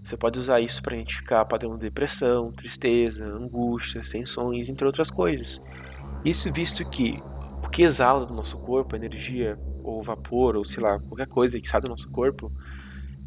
Você 0.03 0.17
pode 0.17 0.39
usar 0.39 0.61
isso 0.61 0.83
para 0.83 0.95
identificar 0.95 1.45
padrão 1.45 1.75
de 1.75 1.81
depressão, 1.81 2.53
tristeza, 2.53 3.27
angústia, 3.27 4.01
tensões, 4.01 4.69
entre 4.69 4.87
outras 4.87 5.11
coisas. 5.11 5.61
Isso 6.25 6.53
visto 6.53 6.89
que 6.89 7.21
o 7.63 7.69
que 7.69 7.83
exala 7.83 8.25
do 8.25 8.35
nosso 8.35 8.57
corpo, 8.57 8.97
energia 8.97 9.59
ou 9.83 10.03
vapor, 10.03 10.57
ou 10.57 10.65
sei 10.65 10.83
lá, 10.83 10.99
qualquer 10.99 11.27
coisa 11.27 11.61
que 11.61 11.69
sai 11.69 11.81
do 11.81 11.89
nosso 11.89 12.09
corpo, 12.11 12.51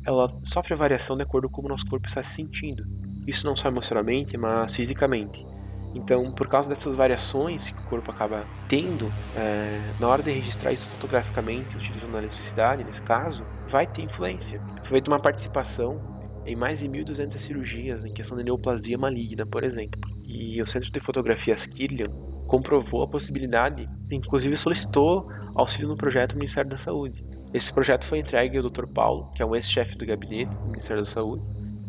ela 0.05 0.27
sofre 0.43 0.75
variação 0.75 1.15
de 1.15 1.23
acordo 1.23 1.47
com 1.47 1.55
como 1.57 1.67
o 1.67 1.69
nosso 1.69 1.85
corpo 1.85 2.07
está 2.07 2.23
se 2.23 2.35
sentindo. 2.35 2.83
Isso 3.27 3.45
não 3.45 3.55
só 3.55 3.67
emocionalmente, 3.67 4.35
mas 4.37 4.75
fisicamente. 4.75 5.45
Então, 5.93 6.31
por 6.31 6.47
causa 6.47 6.69
dessas 6.69 6.95
variações 6.95 7.69
que 7.69 7.79
o 7.79 7.85
corpo 7.85 8.11
acaba 8.11 8.45
tendo, 8.67 9.11
é, 9.35 9.79
na 9.99 10.07
hora 10.07 10.23
de 10.23 10.31
registrar 10.31 10.71
isso 10.71 10.89
fotograficamente, 10.89 11.75
utilizando 11.75 12.15
a 12.15 12.19
eletricidade, 12.19 12.83
nesse 12.83 13.01
caso, 13.01 13.45
vai 13.67 13.85
ter 13.85 14.01
influência. 14.01 14.61
Foi 14.83 14.91
feita 14.91 15.11
uma 15.11 15.19
participação 15.19 15.99
em 16.45 16.55
mais 16.55 16.79
de 16.79 16.89
1.200 16.89 17.37
cirurgias 17.37 18.05
em 18.05 18.13
questão 18.13 18.37
de 18.37 18.43
neoplasia 18.43 18.97
maligna, 18.97 19.45
por 19.45 19.63
exemplo. 19.63 19.99
E 20.25 20.61
o 20.61 20.65
Centro 20.65 20.91
de 20.91 20.99
Fotografias 20.99 21.65
Kirlian 21.65 22.09
comprovou 22.47 23.03
a 23.03 23.07
possibilidade, 23.07 23.87
inclusive 24.11 24.55
solicitou 24.57 25.29
auxílio 25.55 25.89
no 25.89 25.95
projeto 25.95 26.33
do 26.33 26.37
Ministério 26.37 26.69
da 26.69 26.77
Saúde. 26.77 27.23
Esse 27.53 27.71
projeto 27.73 28.05
foi 28.05 28.19
entregue 28.19 28.57
ao 28.57 28.63
Dr. 28.63 28.87
Paulo, 28.93 29.29
que 29.35 29.41
é 29.41 29.45
um 29.45 29.55
ex-chefe 29.55 29.97
do 29.97 30.05
gabinete 30.05 30.57
do 30.57 30.65
Ministério 30.65 31.03
da 31.03 31.09
Saúde, 31.09 31.43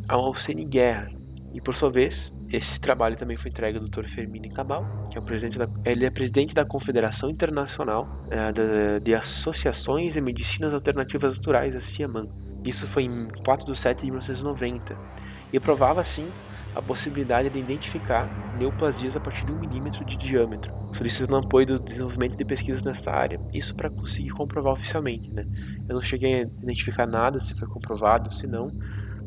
ao 0.09 0.25
Alcine 0.25 0.65
Guerra. 0.65 1.09
E 1.53 1.61
por 1.61 1.75
sua 1.75 1.89
vez, 1.89 2.33
esse 2.53 2.79
trabalho 2.79 3.17
também 3.17 3.37
foi 3.37 3.51
entregue 3.51 3.79
ao 3.79 3.85
Dr. 3.85 4.05
Fermini 4.05 4.51
Cabal, 4.51 5.05
que 5.11 5.17
é 5.17 5.21
o 5.21 5.25
presidente 5.25 5.59
da, 5.59 5.67
ele 5.85 6.05
é 6.05 6.11
presidente 6.11 6.55
da 6.55 6.67
Confederação 6.67 7.31
Internacional 7.31 8.07
é, 8.31 8.53
de, 8.53 9.01
de, 9.01 9.15
Associações 9.15 10.13
de 10.13 10.21
Medicinas 10.21 10.75
Alternativas 10.75 11.39
Naturais, 11.39 11.75
a 11.75 11.81
CIAMAN. 11.81 12.29
Isso 12.63 12.87
foi 12.87 13.05
em 13.05 13.29
4 13.45 13.73
de 13.73 13.79
7 13.79 14.01
de 14.01 14.11
1990. 14.11 14.95
E 15.51 15.59
provava, 15.59 16.03
assim, 16.03 16.29
a 16.75 16.83
possibilidade 16.83 17.49
de 17.49 17.59
identificar 17.59 18.29
neoplasias 18.59 19.17
a 19.17 19.21
partir 19.21 19.47
de 19.47 19.53
um 19.53 19.59
milímetro 19.59 20.05
de 20.05 20.17
diâmetro, 20.17 20.73
solicitando 20.93 21.37
apoio 21.37 21.67
do 21.67 21.79
desenvolvimento 21.79 22.37
de 22.37 22.45
pesquisas 22.45 22.83
nessa 22.85 23.11
área. 23.11 23.41
Isso 23.53 23.75
para 23.75 23.89
conseguir 23.89 24.31
comprovar 24.31 24.75
oficialmente. 24.75 25.31
Né? 25.31 25.47
Eu 25.89 25.95
não 25.95 26.03
cheguei 26.03 26.35
a 26.35 26.43
identificar 26.43 27.07
nada, 27.07 27.41
se 27.41 27.55
foi 27.55 27.69
comprovado, 27.69 28.33
se 28.33 28.47
não, 28.47 28.69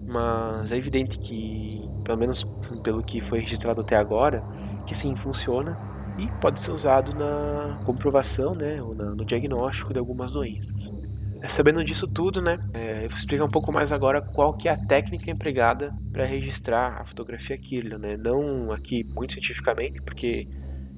mas 0.07 0.71
é 0.71 0.77
evidente 0.77 1.17
que, 1.17 1.89
pelo 2.03 2.17
menos 2.17 2.43
pelo 2.83 3.03
que 3.03 3.21
foi 3.21 3.39
registrado 3.39 3.81
até 3.81 3.95
agora, 3.95 4.43
que 4.85 4.95
sim, 4.95 5.15
funciona 5.15 5.77
e 6.17 6.27
pode 6.39 6.59
ser 6.59 6.71
usado 6.71 7.15
na 7.15 7.79
comprovação 7.83 8.55
né, 8.55 8.81
ou 8.81 8.95
na, 8.95 9.15
no 9.15 9.25
diagnóstico 9.25 9.91
de 9.91 9.99
algumas 9.99 10.31
doenças. 10.31 10.93
É, 11.41 11.47
sabendo 11.47 11.83
disso 11.83 12.07
tudo, 12.07 12.41
né, 12.41 12.57
é, 12.73 13.05
eu 13.05 13.09
vou 13.09 13.17
explicar 13.17 13.43
um 13.43 13.49
pouco 13.49 13.71
mais 13.71 13.91
agora 13.91 14.21
qual 14.21 14.53
que 14.53 14.69
é 14.69 14.71
a 14.71 14.77
técnica 14.77 15.29
empregada 15.29 15.93
para 16.11 16.23
registrar 16.25 17.01
a 17.01 17.05
fotografia 17.05 17.57
Kirlian, 17.57 17.97
né? 17.97 18.17
Não 18.17 18.71
aqui 18.71 19.03
muito 19.03 19.33
cientificamente, 19.33 20.01
porque 20.01 20.47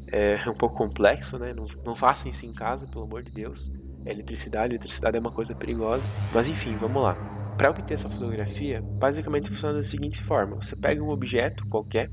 é 0.09 0.37
um 0.49 0.53
pouco 0.53 0.75
complexo, 0.75 1.37
né? 1.37 1.53
Não, 1.53 1.65
não 1.83 1.95
façam 1.95 2.29
isso 2.29 2.45
em 2.45 2.53
casa, 2.53 2.87
pelo 2.87 3.03
amor 3.03 3.23
de 3.23 3.31
Deus. 3.31 3.71
É 4.05 4.11
eletricidade, 4.11 4.73
eletricidade 4.73 5.17
é 5.17 5.19
uma 5.19 5.31
coisa 5.31 5.53
perigosa. 5.53 6.03
Mas 6.33 6.47
enfim, 6.47 6.77
vamos 6.77 7.01
lá. 7.01 7.36
Para 7.57 7.71
obter 7.71 7.95
essa 7.95 8.07
fotografia, 8.07 8.81
basicamente 8.81 9.49
funciona 9.49 9.73
da 9.73 9.83
seguinte 9.83 10.21
forma: 10.21 10.57
você 10.57 10.75
pega 10.75 11.03
um 11.03 11.09
objeto 11.09 11.65
qualquer, 11.65 12.07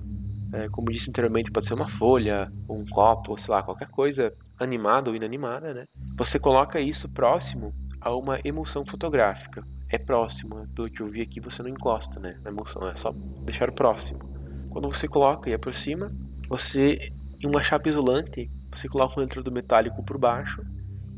é, 0.53 0.69
como 0.71 0.91
disse 0.91 1.11
anteriormente, 1.11 1.51
pode 1.51 1.67
ser 1.67 1.75
uma 1.75 1.87
folha, 1.87 2.51
um 2.69 2.85
copo, 2.87 3.37
sei 3.37 3.53
lá, 3.53 3.63
qualquer 3.63 3.89
coisa 3.89 4.33
animada 4.59 5.11
ou 5.11 5.17
inanimada, 5.17 5.75
né? 5.75 5.85
Você 6.17 6.39
coloca 6.39 6.81
isso 6.81 7.13
próximo 7.13 7.75
a 8.01 8.15
uma 8.15 8.41
emulsão 8.43 8.87
fotográfica. 8.87 9.63
É 9.91 9.99
próximo, 9.99 10.67
pelo 10.75 10.89
que 10.89 11.03
eu 11.03 11.09
vi 11.09 11.21
aqui 11.21 11.41
você 11.41 11.63
não 11.63 11.69
encosta, 11.69 12.19
né? 12.19 12.39
Na 12.43 12.51
emulsão, 12.51 12.89
é 12.89 12.97
só 12.97 13.13
deixar 13.45 13.71
próximo. 13.71 14.21
Quando 14.71 14.91
você 14.91 15.07
coloca 15.07 15.51
e 15.51 15.55
aproxima, 15.55 16.11
você 16.49 17.13
em 17.43 17.47
uma 17.47 17.63
chapa 17.63 17.89
isolante, 17.89 18.49
você 18.73 18.89
coloca 18.89 19.21
um 19.21 19.23
eletrodo 19.23 19.53
metálico 19.53 20.03
por 20.03 20.17
baixo 20.17 20.65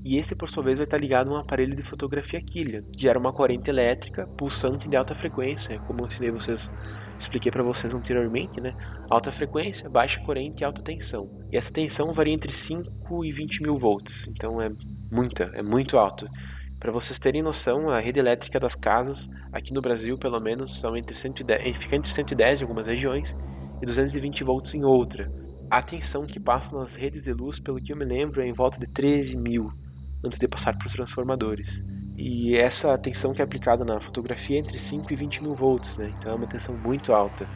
e 0.08 0.16
esse 0.16 0.36
por 0.36 0.48
sua 0.48 0.62
vez 0.62 0.78
vai 0.78 0.84
estar 0.84 0.98
ligado 0.98 1.32
a 1.32 1.34
um 1.34 1.36
aparelho 1.36 1.74
de 1.74 1.82
fotografia 1.82 2.40
Killian, 2.40 2.84
que 2.92 3.02
gera 3.02 3.18
uma 3.18 3.32
corrente 3.32 3.68
elétrica 3.68 4.24
pulsante 4.24 4.86
de 4.86 4.94
alta 4.94 5.16
frequência, 5.16 5.80
como 5.80 6.02
eu 6.02 6.06
ensinei 6.06 6.30
vocês, 6.30 6.70
expliquei 7.18 7.50
para 7.50 7.64
vocês 7.64 7.92
anteriormente, 7.92 8.60
né? 8.60 8.72
Alta 9.10 9.32
frequência, 9.32 9.90
baixa 9.90 10.20
corrente 10.20 10.60
e 10.60 10.64
alta 10.64 10.80
tensão. 10.80 11.28
E 11.50 11.56
essa 11.56 11.72
tensão 11.72 12.12
varia 12.12 12.32
entre 12.32 12.52
5 12.52 13.24
e 13.24 13.32
20 13.32 13.64
mil 13.64 13.74
volts, 13.74 14.28
então 14.28 14.62
é 14.62 14.68
muita, 15.10 15.50
é 15.52 15.60
muito 15.60 15.98
alto. 15.98 16.28
Para 16.78 16.92
vocês 16.92 17.18
terem 17.18 17.42
noção, 17.42 17.90
a 17.90 17.98
rede 17.98 18.20
elétrica 18.20 18.60
das 18.60 18.76
casas, 18.76 19.28
aqui 19.52 19.74
no 19.74 19.82
Brasil 19.82 20.16
pelo 20.16 20.38
menos, 20.38 20.78
são 20.78 20.96
entre 20.96 21.16
110, 21.16 21.76
fica 21.76 21.96
entre 21.96 22.12
110 22.12 22.60
em 22.60 22.62
algumas 22.62 22.86
regiões 22.86 23.36
e 23.82 23.84
220 23.84 24.44
volts 24.44 24.72
em 24.72 24.84
outra. 24.84 25.28
A 25.68 25.82
tensão 25.82 26.24
que 26.24 26.38
passa 26.38 26.78
nas 26.78 26.94
redes 26.94 27.24
de 27.24 27.32
luz, 27.32 27.58
pelo 27.58 27.82
que 27.82 27.92
eu 27.92 27.96
me 27.96 28.04
lembro, 28.04 28.40
é 28.40 28.46
em 28.46 28.52
volta 28.52 28.78
de 28.78 28.86
13 28.86 29.36
mil 29.36 29.68
antes 30.24 30.38
de 30.38 30.48
passar 30.48 30.76
para 30.76 30.86
os 30.86 30.92
transformadores. 30.92 31.84
E 32.16 32.56
essa 32.56 32.96
tensão 32.96 33.34
que 33.34 33.42
é 33.42 33.44
aplicada 33.44 33.84
na 33.84 34.00
fotografia 34.00 34.56
é 34.56 34.60
entre 34.60 34.78
5 34.78 35.12
e 35.12 35.16
20 35.16 35.42
mil 35.42 35.54
volts, 35.54 35.96
né? 35.98 36.12
então 36.16 36.32
é 36.32 36.34
uma 36.34 36.46
tensão 36.46 36.74
muito 36.74 37.12
alta. 37.12 37.46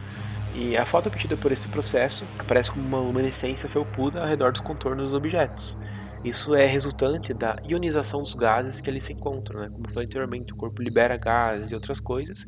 E 0.55 0.77
a 0.77 0.85
foto 0.85 1.07
obtida 1.07 1.37
por 1.37 1.53
esse 1.53 1.69
processo 1.69 2.25
aparece 2.39 2.71
como 2.71 2.85
uma 2.85 2.99
luminescência 2.99 3.69
felpuda 3.69 4.21
ao 4.21 4.27
redor 4.27 4.53
dos 4.53 4.61
contornos 4.61 5.07
dos 5.07 5.15
objetos. 5.15 5.77
Isso 6.23 6.55
é 6.55 6.67
resultante 6.67 7.33
da 7.33 7.57
ionização 7.67 8.21
dos 8.21 8.35
gases 8.35 8.81
que 8.81 8.91
ali 8.91 9.01
se 9.01 9.13
encontram, 9.13 9.61
né? 9.61 9.71
Como 9.71 9.89
falei 9.91 10.07
anteriormente, 10.07 10.53
o 10.53 10.57
corpo 10.57 10.83
libera 10.83 11.17
gases 11.17 11.71
e 11.71 11.75
outras 11.75 11.99
coisas, 11.99 12.47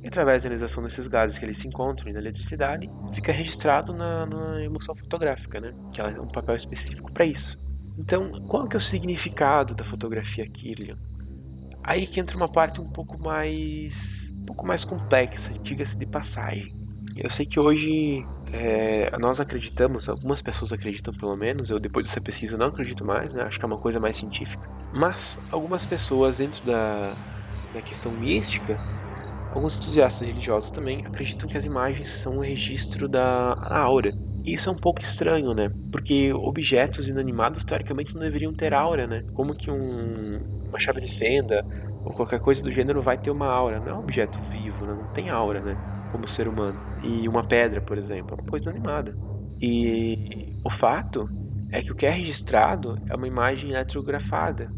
e 0.00 0.06
através 0.06 0.42
da 0.42 0.48
ionização 0.48 0.84
desses 0.84 1.08
gases 1.08 1.36
que 1.36 1.44
ali 1.44 1.54
se 1.54 1.66
encontram 1.66 2.10
e 2.10 2.12
da 2.12 2.20
eletricidade, 2.20 2.88
fica 3.12 3.32
registrado 3.32 3.92
na, 3.92 4.24
na 4.24 4.62
emulsão 4.62 4.94
fotográfica, 4.94 5.60
né? 5.60 5.74
Que 5.92 6.00
ela 6.00 6.12
é 6.12 6.20
um 6.20 6.28
papel 6.28 6.54
específico 6.54 7.10
para 7.10 7.24
isso. 7.24 7.58
Então, 7.98 8.30
qual 8.46 8.68
que 8.68 8.76
é 8.76 8.78
o 8.78 8.80
significado 8.80 9.74
da 9.74 9.82
fotografia 9.82 10.46
Kirlian? 10.46 10.96
Aí 11.82 12.06
que 12.06 12.20
entra 12.20 12.36
uma 12.36 12.48
parte 12.48 12.80
um 12.80 12.88
pouco 12.88 13.18
mais, 13.18 14.32
um 14.36 14.44
pouco 14.44 14.66
mais 14.66 14.84
complexa, 14.84 15.52
diga-se 15.62 15.98
de 15.98 16.06
passagem. 16.06 16.76
Eu 17.16 17.28
sei 17.28 17.44
que 17.44 17.58
hoje 17.58 18.24
é, 18.52 19.10
nós 19.18 19.40
acreditamos, 19.40 20.08
algumas 20.08 20.40
pessoas 20.40 20.72
acreditam 20.72 21.12
pelo 21.12 21.36
menos, 21.36 21.70
eu 21.70 21.80
depois 21.80 22.06
dessa 22.06 22.20
pesquisa 22.20 22.56
não 22.56 22.68
acredito 22.68 23.04
mais, 23.04 23.32
né? 23.32 23.42
acho 23.42 23.58
que 23.58 23.64
é 23.64 23.66
uma 23.66 23.78
coisa 23.78 23.98
mais 23.98 24.16
científica. 24.16 24.70
Mas 24.94 25.40
algumas 25.50 25.84
pessoas 25.84 26.38
dentro 26.38 26.64
da, 26.64 27.16
da 27.74 27.82
questão 27.82 28.12
mística, 28.12 28.78
alguns 29.52 29.76
entusiastas 29.76 30.28
religiosos 30.28 30.70
também 30.70 31.04
acreditam 31.04 31.48
que 31.48 31.56
as 31.56 31.64
imagens 31.64 32.08
são 32.08 32.36
um 32.36 32.40
registro 32.40 33.08
da 33.08 33.54
aura. 33.68 34.12
Isso 34.52 34.68
é 34.68 34.72
um 34.72 34.76
pouco 34.76 35.02
estranho, 35.02 35.52
né? 35.52 35.70
Porque 35.92 36.32
objetos 36.32 37.08
inanimados 37.08 37.64
teoricamente 37.64 38.14
não 38.14 38.20
deveriam 38.20 38.52
ter 38.52 38.72
aura, 38.72 39.06
né? 39.06 39.24
Como 39.34 39.54
que 39.54 39.70
um, 39.70 40.40
uma 40.68 40.78
chave 40.78 41.00
de 41.00 41.08
fenda 41.08 41.64
ou 42.04 42.12
qualquer 42.12 42.40
coisa 42.40 42.62
do 42.62 42.70
gênero 42.70 43.02
vai 43.02 43.18
ter 43.18 43.30
uma 43.30 43.46
aura? 43.46 43.78
Não 43.78 43.88
é 43.88 43.94
um 43.94 44.00
objeto 44.00 44.38
vivo, 44.50 44.86
né? 44.86 44.94
não 44.94 45.12
tem 45.12 45.28
aura, 45.28 45.60
né? 45.60 45.76
como 46.10 46.26
ser 46.26 46.48
humano. 46.48 46.80
E 47.02 47.28
uma 47.28 47.44
pedra, 47.44 47.80
por 47.80 47.98
exemplo, 47.98 48.36
é 48.36 48.40
uma 48.40 48.48
coisa 48.48 48.70
animada. 48.70 49.14
E 49.60 50.56
o 50.64 50.70
fato 50.70 51.28
é 51.70 51.82
que 51.82 51.92
o 51.92 51.94
que 51.94 52.06
é 52.06 52.10
registrado 52.10 52.98
é 53.08 53.14
uma 53.14 53.26
imagem 53.26 53.70
eletrografada, 53.70 54.70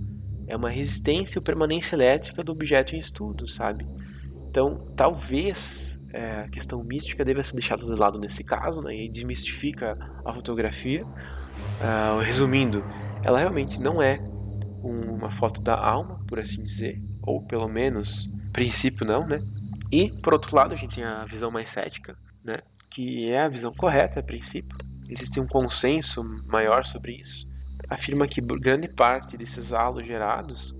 é 0.47 0.57
uma 0.57 0.69
resistência 0.69 1.39
ou 1.39 1.45
permanência 1.45 1.95
elétrica 1.95 2.43
do 2.43 2.53
objeto 2.53 2.97
em 2.97 2.99
estudo, 2.99 3.47
sabe? 3.47 3.87
Então, 4.49 4.85
talvez 4.97 6.00
é, 6.13 6.43
a 6.47 6.49
questão 6.49 6.83
mística 6.83 7.25
deva 7.25 7.43
ser 7.43 7.55
deixada 7.55 7.83
de 7.83 7.95
lado 7.99 8.19
nesse 8.19 8.45
caso, 8.45 8.83
né? 8.83 8.95
E 8.95 9.09
desmistifica 9.09 9.97
a 10.25 10.33
fotografia. 10.33 11.05
Uh, 11.05 12.19
resumindo, 12.21 12.85
ela 13.25 13.39
realmente 13.39 13.81
não 13.81 14.01
é 14.01 14.19
uma 14.83 15.31
foto 15.31 15.61
da 15.61 15.75
alma, 15.75 16.21
por 16.27 16.39
assim 16.39 16.63
dizer, 16.63 17.01
ou 17.23 17.43
pelo 17.43 17.69
menos, 17.69 18.31
princípio 18.53 19.07
não, 19.07 19.27
né? 19.27 19.41
E, 19.93 20.11
por 20.21 20.33
outro 20.33 20.55
lado, 20.57 20.73
a 20.73 20.77
gente 20.77 20.97
tem 20.97 21.05
a 21.05 21.25
visão 21.25 21.51
mais 21.51 21.69
cética, 21.69 22.17
né? 22.43 22.59
que 22.91 23.31
é 23.31 23.41
a 23.41 23.49
visão 23.49 23.73
correta 23.73 24.21
a 24.21 24.23
princípio. 24.23 24.77
Existe 25.09 25.41
um 25.41 25.47
consenso 25.47 26.23
maior 26.47 26.85
sobre 26.85 27.13
isso. 27.13 27.49
Afirma 27.89 28.27
que 28.27 28.41
grande 28.41 28.89
parte 28.89 29.37
desses 29.37 29.73
halos 29.73 30.05
gerados 30.05 30.77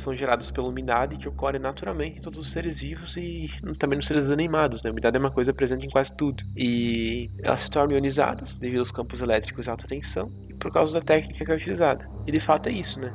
são 0.00 0.14
gerados 0.14 0.50
pela 0.50 0.68
umidade 0.68 1.16
que 1.16 1.28
ocorre 1.28 1.58
naturalmente 1.58 2.18
em 2.18 2.22
todos 2.22 2.38
os 2.38 2.48
seres 2.50 2.80
vivos 2.80 3.16
e 3.16 3.46
também 3.78 3.96
nos 3.96 4.06
seres 4.06 4.30
animados. 4.30 4.82
Né? 4.82 4.90
A 4.90 4.92
umidade 4.92 5.16
é 5.16 5.20
uma 5.20 5.30
coisa 5.30 5.52
presente 5.52 5.86
em 5.86 5.90
quase 5.90 6.16
tudo. 6.16 6.42
E 6.56 7.30
elas 7.42 7.62
se 7.62 7.70
tornam 7.70 7.94
ionizadas 7.94 8.56
devido 8.56 8.78
aos 8.78 8.90
campos 8.90 9.20
elétricos 9.20 9.64
de 9.64 9.70
alta 9.70 9.86
tensão 9.86 10.30
e 10.48 10.54
por 10.54 10.72
causa 10.72 10.94
da 10.94 11.00
técnica 11.00 11.44
que 11.44 11.50
é 11.50 11.54
utilizada. 11.54 12.08
E 12.26 12.32
de 12.32 12.40
fato 12.40 12.68
é 12.68 12.72
isso, 12.72 13.00
né? 13.00 13.12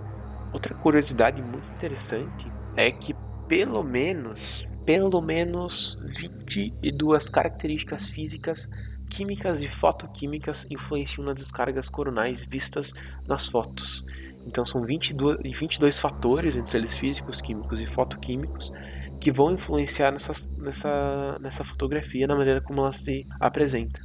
Outra 0.51 0.73
curiosidade 0.75 1.41
muito 1.41 1.67
interessante 1.71 2.45
é 2.75 2.91
que 2.91 3.15
pelo 3.47 3.83
menos 3.83 4.67
pelo 4.85 5.21
menos 5.21 5.97
22 6.03 7.29
características 7.29 8.07
físicas, 8.07 8.69
químicas 9.09 9.61
e 9.61 9.67
fotoquímicas 9.67 10.67
influenciam 10.69 11.25
nas 11.25 11.35
descargas 11.35 11.89
coronais 11.89 12.45
vistas 12.45 12.93
nas 13.27 13.47
fotos. 13.47 14.05
Então 14.45 14.65
são 14.65 14.83
22, 14.83 15.38
22 15.57 16.00
fatores, 16.00 16.55
entre 16.55 16.77
eles 16.77 16.97
físicos, 16.97 17.41
químicos 17.41 17.81
e 17.81 17.85
fotoquímicos, 17.85 18.71
que 19.19 19.31
vão 19.31 19.53
influenciar 19.53 20.12
nessa, 20.12 20.33
nessa, 20.57 21.38
nessa 21.39 21.63
fotografia, 21.63 22.27
na 22.27 22.35
maneira 22.35 22.62
como 22.62 22.81
ela 22.81 22.91
se 22.91 23.25
apresenta. 23.39 24.01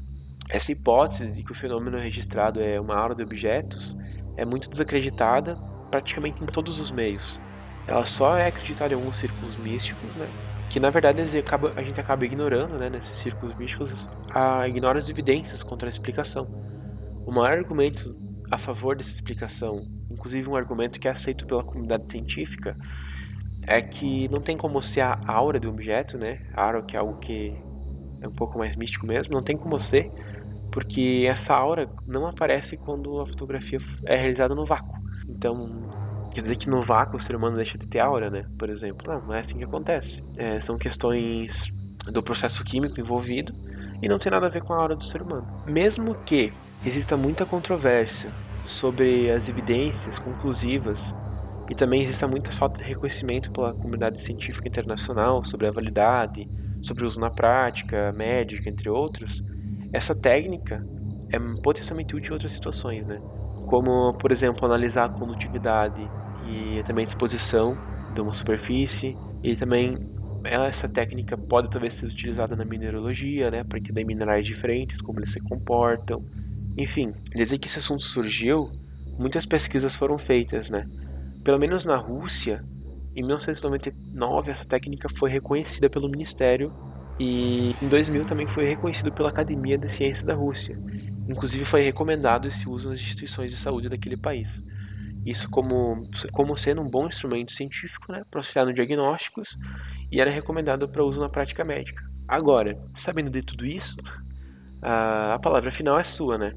Essa 0.48 0.72
hipótese 0.72 1.30
de 1.32 1.42
que 1.42 1.52
o 1.52 1.54
fenômeno 1.54 1.98
registrado 1.98 2.60
é 2.60 2.80
uma 2.80 2.96
aura 2.96 3.14
de 3.14 3.22
objetos 3.22 3.96
é 4.36 4.44
muito 4.44 4.70
desacreditada 4.70 5.56
praticamente 5.90 6.42
em 6.42 6.46
todos 6.46 6.78
os 6.78 6.90
meios. 6.90 7.40
Ela 7.86 8.04
só 8.04 8.36
é 8.36 8.46
acreditada 8.46 8.94
em 8.94 8.96
alguns 8.96 9.16
círculos 9.16 9.56
místicos, 9.56 10.16
né? 10.16 10.28
que 10.68 10.78
na 10.78 10.90
verdade 10.90 11.20
a 11.20 11.82
gente 11.82 12.00
acaba 12.00 12.24
ignorando, 12.24 12.78
né, 12.78 12.90
nesses 12.90 13.16
círculos 13.16 13.54
místicos, 13.56 14.06
a, 14.30 14.68
ignora 14.68 14.98
as 14.98 15.08
evidências 15.08 15.62
contra 15.62 15.88
a 15.88 15.90
explicação. 15.90 16.46
O 17.26 17.32
maior 17.32 17.58
argumento 17.58 18.14
a 18.50 18.58
favor 18.58 18.96
dessa 18.96 19.14
explicação, 19.14 19.86
inclusive 20.10 20.48
um 20.48 20.56
argumento 20.56 20.98
que 20.98 21.08
é 21.08 21.10
aceito 21.10 21.46
pela 21.46 21.62
comunidade 21.62 22.10
científica, 22.10 22.76
é 23.66 23.82
que 23.82 24.28
não 24.28 24.40
tem 24.40 24.56
como 24.56 24.80
ser 24.80 25.02
a 25.02 25.18
aura 25.26 25.60
do 25.60 25.68
objeto, 25.68 26.16
né? 26.16 26.40
A 26.54 26.64
aura 26.64 26.82
que 26.82 26.96
é 26.96 26.98
algo 26.98 27.18
que 27.18 27.54
é 28.20 28.26
um 28.26 28.32
pouco 28.32 28.58
mais 28.58 28.74
místico 28.76 29.06
mesmo, 29.06 29.34
não 29.34 29.42
tem 29.42 29.56
como 29.56 29.78
ser, 29.78 30.10
porque 30.72 31.24
essa 31.28 31.54
aura 31.54 31.88
não 32.06 32.26
aparece 32.26 32.76
quando 32.76 33.20
a 33.20 33.26
fotografia 33.26 33.78
é 34.04 34.16
realizada 34.16 34.54
no 34.54 34.64
vácuo. 34.64 34.98
Então, 35.28 35.68
quer 36.32 36.40
dizer 36.40 36.56
que 36.56 36.68
no 36.68 36.80
vácuo 36.80 37.16
o 37.16 37.20
ser 37.20 37.36
humano 37.36 37.56
deixa 37.56 37.76
de 37.76 37.86
ter 37.86 38.00
aura, 38.00 38.30
né? 38.30 38.46
Por 38.58 38.70
exemplo. 38.70 39.12
Não, 39.12 39.26
não 39.26 39.34
é 39.34 39.40
assim 39.40 39.58
que 39.58 39.64
acontece. 39.64 40.24
É, 40.38 40.58
são 40.60 40.78
questões 40.78 41.72
do 42.10 42.22
processo 42.22 42.64
químico 42.64 42.98
envolvido 43.00 43.52
e 44.00 44.08
não 44.08 44.18
tem 44.18 44.32
nada 44.32 44.46
a 44.46 44.48
ver 44.48 44.62
com 44.62 44.72
a 44.72 44.78
aura 44.78 44.96
do 44.96 45.04
ser 45.04 45.20
humano. 45.20 45.46
Mesmo 45.66 46.14
que 46.14 46.52
exista 46.84 47.16
muita 47.16 47.44
controvérsia 47.44 48.30
sobre 48.62 49.30
as 49.30 49.48
evidências 49.48 50.18
conclusivas 50.18 51.14
e 51.70 51.74
também 51.74 52.00
exista 52.00 52.26
muita 52.26 52.50
falta 52.50 52.82
de 52.82 52.88
reconhecimento 52.88 53.50
pela 53.50 53.74
comunidade 53.74 54.20
científica 54.20 54.68
internacional 54.68 55.44
sobre 55.44 55.66
a 55.66 55.70
validade, 55.70 56.48
sobre 56.80 57.04
o 57.04 57.06
uso 57.06 57.20
na 57.20 57.30
prática, 57.30 58.12
médica, 58.12 58.68
entre 58.68 58.88
outros, 58.88 59.42
essa 59.92 60.14
técnica 60.14 60.86
é 61.30 61.38
potencialmente 61.62 62.14
útil 62.14 62.30
em 62.30 62.34
outras 62.34 62.52
situações, 62.52 63.06
né? 63.06 63.20
Como, 63.66 64.14
por 64.14 64.30
exemplo, 64.30 64.64
analisar 64.64 65.04
a 65.04 65.08
condutividade 65.08 66.08
e 66.46 66.82
também 66.84 67.02
a 67.02 67.06
disposição 67.06 67.76
de 68.14 68.20
uma 68.20 68.32
superfície 68.32 69.16
e 69.42 69.54
também 69.54 69.98
essa 70.44 70.88
técnica 70.88 71.36
pode 71.36 71.68
talvez 71.68 71.94
ser 71.94 72.06
utilizada 72.06 72.56
na 72.56 72.64
mineralogia, 72.64 73.50
né, 73.50 73.64
para 73.64 73.78
entender 73.78 74.04
minerais 74.04 74.46
diferentes, 74.46 75.00
como 75.02 75.20
eles 75.20 75.32
se 75.32 75.40
comportam. 75.40 76.24
Enfim, 76.78 77.12
desde 77.34 77.58
que 77.58 77.66
esse 77.66 77.80
assunto 77.80 78.04
surgiu, 78.04 78.70
muitas 79.18 79.44
pesquisas 79.44 79.96
foram 79.96 80.16
feitas, 80.16 80.70
né? 80.70 80.86
Pelo 81.42 81.58
menos 81.58 81.84
na 81.84 81.96
Rússia, 81.96 82.64
em 83.16 83.22
1999 83.22 84.50
essa 84.52 84.64
técnica 84.64 85.08
foi 85.08 85.28
reconhecida 85.28 85.90
pelo 85.90 86.08
Ministério 86.08 86.72
e 87.18 87.74
em 87.82 87.88
2000 87.88 88.24
também 88.24 88.46
foi 88.46 88.64
reconhecido 88.64 89.10
pela 89.10 89.28
Academia 89.28 89.76
de 89.76 89.88
Ciências 89.88 90.24
da 90.24 90.34
Rússia. 90.34 90.78
Inclusive 91.28 91.64
foi 91.64 91.82
recomendado 91.82 92.46
esse 92.46 92.68
uso 92.68 92.90
nas 92.90 93.00
instituições 93.00 93.50
de 93.50 93.56
saúde 93.56 93.88
daquele 93.88 94.16
país. 94.16 94.64
Isso 95.26 95.50
como, 95.50 96.08
como 96.30 96.56
sendo 96.56 96.80
um 96.80 96.88
bom 96.88 97.08
instrumento 97.08 97.50
científico 97.50 98.12
né, 98.12 98.22
para 98.30 98.38
auxiliar 98.38 98.64
no 98.64 98.72
diagnósticos 98.72 99.58
e 100.12 100.20
era 100.20 100.30
recomendado 100.30 100.88
para 100.88 101.04
uso 101.04 101.20
na 101.20 101.28
prática 101.28 101.64
médica. 101.64 102.04
Agora, 102.28 102.78
sabendo 102.94 103.30
de 103.30 103.42
tudo 103.42 103.66
isso, 103.66 103.96
a, 104.82 105.34
a 105.34 105.38
palavra 105.38 105.70
final 105.70 105.98
é 105.98 106.02
sua, 106.02 106.38
né? 106.38 106.52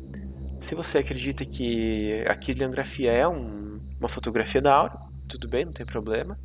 Se 0.60 0.76
você 0.76 1.00
acredita 1.00 1.44
que 1.44 2.24
a 2.28 2.36
quiliografia 2.36 3.12
é 3.12 3.28
um, 3.28 3.80
uma 4.00 4.08
fotografia 4.10 4.62
da 4.62 4.74
aura, 4.74 4.94
tudo 5.28 5.48
bem, 5.48 5.66
não 5.66 5.74
tem 5.74 5.86
problema. 5.86 6.38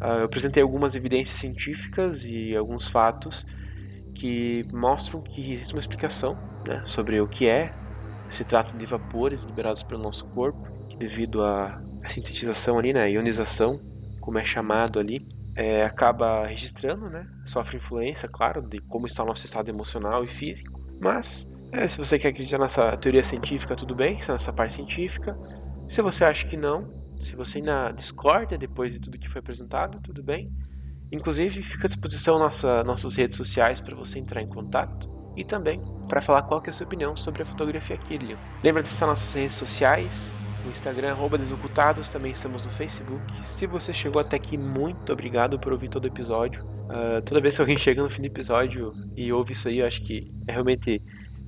Uh, 0.00 0.18
eu 0.20 0.24
apresentei 0.24 0.62
algumas 0.62 0.96
evidências 0.96 1.38
científicas 1.38 2.24
e 2.24 2.56
alguns 2.56 2.88
fatos 2.88 3.46
que 4.14 4.66
mostram 4.72 5.22
que 5.22 5.40
existe 5.52 5.72
uma 5.72 5.80
explicação 5.80 6.36
né, 6.66 6.82
sobre 6.84 7.20
o 7.20 7.28
que 7.28 7.46
é 7.46 7.72
esse 8.28 8.44
trato 8.44 8.76
de 8.76 8.86
vapores 8.86 9.44
liberados 9.44 9.82
pelo 9.82 10.02
nosso 10.02 10.24
corpo, 10.26 10.66
que 10.88 10.96
devido 10.96 11.42
à, 11.42 11.80
sintetização 12.08 12.78
ali, 12.78 12.92
né, 12.92 13.10
ionização, 13.10 13.78
como 14.20 14.38
é 14.38 14.44
chamado 14.44 14.98
ali, 14.98 15.26
é, 15.54 15.82
acaba 15.82 16.46
registrando, 16.46 17.08
né, 17.10 17.26
sofre 17.44 17.76
influência, 17.76 18.28
claro, 18.28 18.62
de 18.62 18.78
como 18.78 19.06
está 19.06 19.22
o 19.22 19.26
nosso 19.26 19.44
estado 19.44 19.68
emocional 19.68 20.24
e 20.24 20.28
físico, 20.28 20.81
mas 21.02 21.50
é, 21.72 21.86
se 21.88 21.98
você 21.98 22.18
quer 22.18 22.28
acreditar 22.28 22.58
nessa 22.58 22.96
teoria 22.96 23.24
científica, 23.24 23.74
tudo 23.74 23.94
bem, 23.94 24.18
nessa 24.28 24.52
parte 24.52 24.74
científica. 24.74 25.36
Se 25.88 26.00
você 26.00 26.24
acha 26.24 26.46
que 26.46 26.56
não, 26.56 26.88
se 27.18 27.34
você 27.34 27.58
ainda 27.58 27.90
discorda 27.90 28.56
depois 28.56 28.92
de 28.92 29.00
tudo 29.00 29.18
que 29.18 29.28
foi 29.28 29.40
apresentado, 29.40 29.98
tudo 30.00 30.22
bem. 30.22 30.52
Inclusive, 31.10 31.62
fica 31.62 31.86
à 31.86 31.88
disposição 31.88 32.38
nossa, 32.38 32.84
nossas 32.84 33.16
redes 33.16 33.36
sociais 33.36 33.80
para 33.80 33.96
você 33.96 34.18
entrar 34.18 34.40
em 34.40 34.46
contato 34.46 35.10
e 35.36 35.44
também 35.44 35.80
para 36.08 36.20
falar 36.20 36.42
qual 36.42 36.62
é 36.64 36.70
a 36.70 36.72
sua 36.72 36.86
opinião 36.86 37.16
sobre 37.16 37.42
a 37.42 37.44
fotografia 37.44 37.96
Killian. 37.96 38.38
Lembra 38.62 38.82
de 38.82 38.88
acessar 38.88 39.08
nossas 39.08 39.34
redes 39.34 39.54
sociais, 39.56 40.38
no 40.64 40.70
Instagram, 40.70 41.12
arroba 41.12 41.36
Desocultados, 41.36 42.08
também 42.10 42.32
estamos 42.32 42.62
no 42.62 42.70
Facebook. 42.70 43.22
Se 43.42 43.66
você 43.66 43.92
chegou 43.92 44.20
até 44.20 44.36
aqui, 44.36 44.56
muito 44.56 45.12
obrigado 45.12 45.58
por 45.58 45.72
ouvir 45.72 45.88
todo 45.88 46.04
o 46.04 46.08
episódio. 46.08 46.64
Uh, 46.64 47.22
toda 47.24 47.40
vez 47.40 47.56
que 47.56 47.60
alguém 47.60 47.76
chega 47.76 48.02
no 48.02 48.10
fim 48.10 48.22
do 48.22 48.26
episódio 48.26 48.92
e 49.16 49.32
ouve 49.32 49.52
isso 49.52 49.68
aí, 49.68 49.78
eu 49.78 49.86
acho 49.86 50.02
que 50.02 50.30
é 50.46 50.52
realmente. 50.52 51.02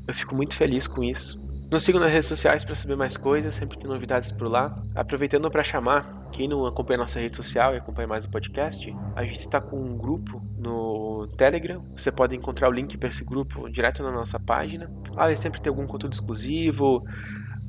Eu 0.07 0.13
fico 0.13 0.35
muito 0.35 0.55
feliz 0.55 0.87
com 0.87 1.03
isso. 1.03 1.43
Nos 1.71 1.83
sigam 1.83 2.01
nas 2.01 2.13
redes 2.13 2.29
sociais 2.29 2.65
para 2.65 2.75
saber 2.75 2.95
mais 2.95 3.17
coisas, 3.17 3.55
sempre 3.55 3.79
tem 3.79 3.89
novidades 3.89 4.31
por 4.31 4.49
lá. 4.49 4.81
Aproveitando 4.95 5.51
para 5.51 5.63
chamar 5.63 6.25
quem 6.33 6.47
não 6.47 6.67
acompanha 6.67 6.99
nossa 6.99 7.19
rede 7.19 7.35
social 7.35 7.75
e 7.75 7.79
acompanha 7.79 8.07
mais 8.07 8.27
o 8.27 8.31
podcast, 8.31 8.95
a 9.17 9.25
gente 9.25 9.41
está 9.41 9.61
com 9.61 9.81
um 9.81 9.97
grupo 9.97 10.41
no 10.59 11.27
Telegram. 11.37 11.83
Você 11.97 12.13
pode 12.13 12.37
encontrar 12.37 12.69
o 12.69 12.73
link 12.73 12.97
para 12.99 13.09
esse 13.09 13.25
grupo 13.25 13.69
direto 13.71 14.03
na 14.03 14.13
nossa 14.13 14.39
página. 14.39 14.91
Lá 15.11 15.35
sempre 15.35 15.61
tem 15.61 15.71
algum 15.71 15.87
conteúdo 15.87 16.13
exclusivo, 16.13 17.03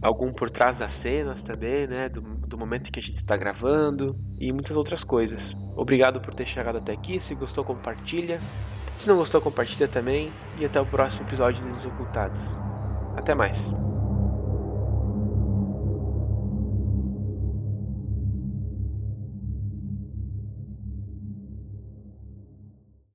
algum 0.02 0.32
por 0.32 0.50
trás 0.50 0.80
das 0.80 0.92
cenas 0.92 1.44
também, 1.44 1.88
né? 1.88 2.10
Do, 2.10 2.22
do 2.22 2.58
momento 2.58 2.92
que 2.92 3.00
a 3.00 3.04
gente 3.04 3.16
está 3.16 3.36
gravando 3.36 4.16
e 4.40 4.52
muitas 4.52 4.78
outras 4.78 5.04
coisas. 5.04 5.56
Obrigado 5.76 6.20
por 6.22 6.34
ter 6.34 6.46
chegado 6.46 6.78
até 6.78 6.94
aqui. 6.94 7.20
Se 7.20 7.34
gostou, 7.36 7.64
compartilha. 7.64 8.40
Se 8.96 9.08
não 9.08 9.18
gostou, 9.18 9.42
compartilha 9.42 9.88
também. 9.88 10.32
E 10.60 10.66
até 10.66 10.80
o 10.80 10.86
próximo 10.86 11.28
episódio 11.28 11.64
de 11.64 11.70
Desocultados. 11.70 12.62
Até 13.16 13.34
mais. 13.34 13.74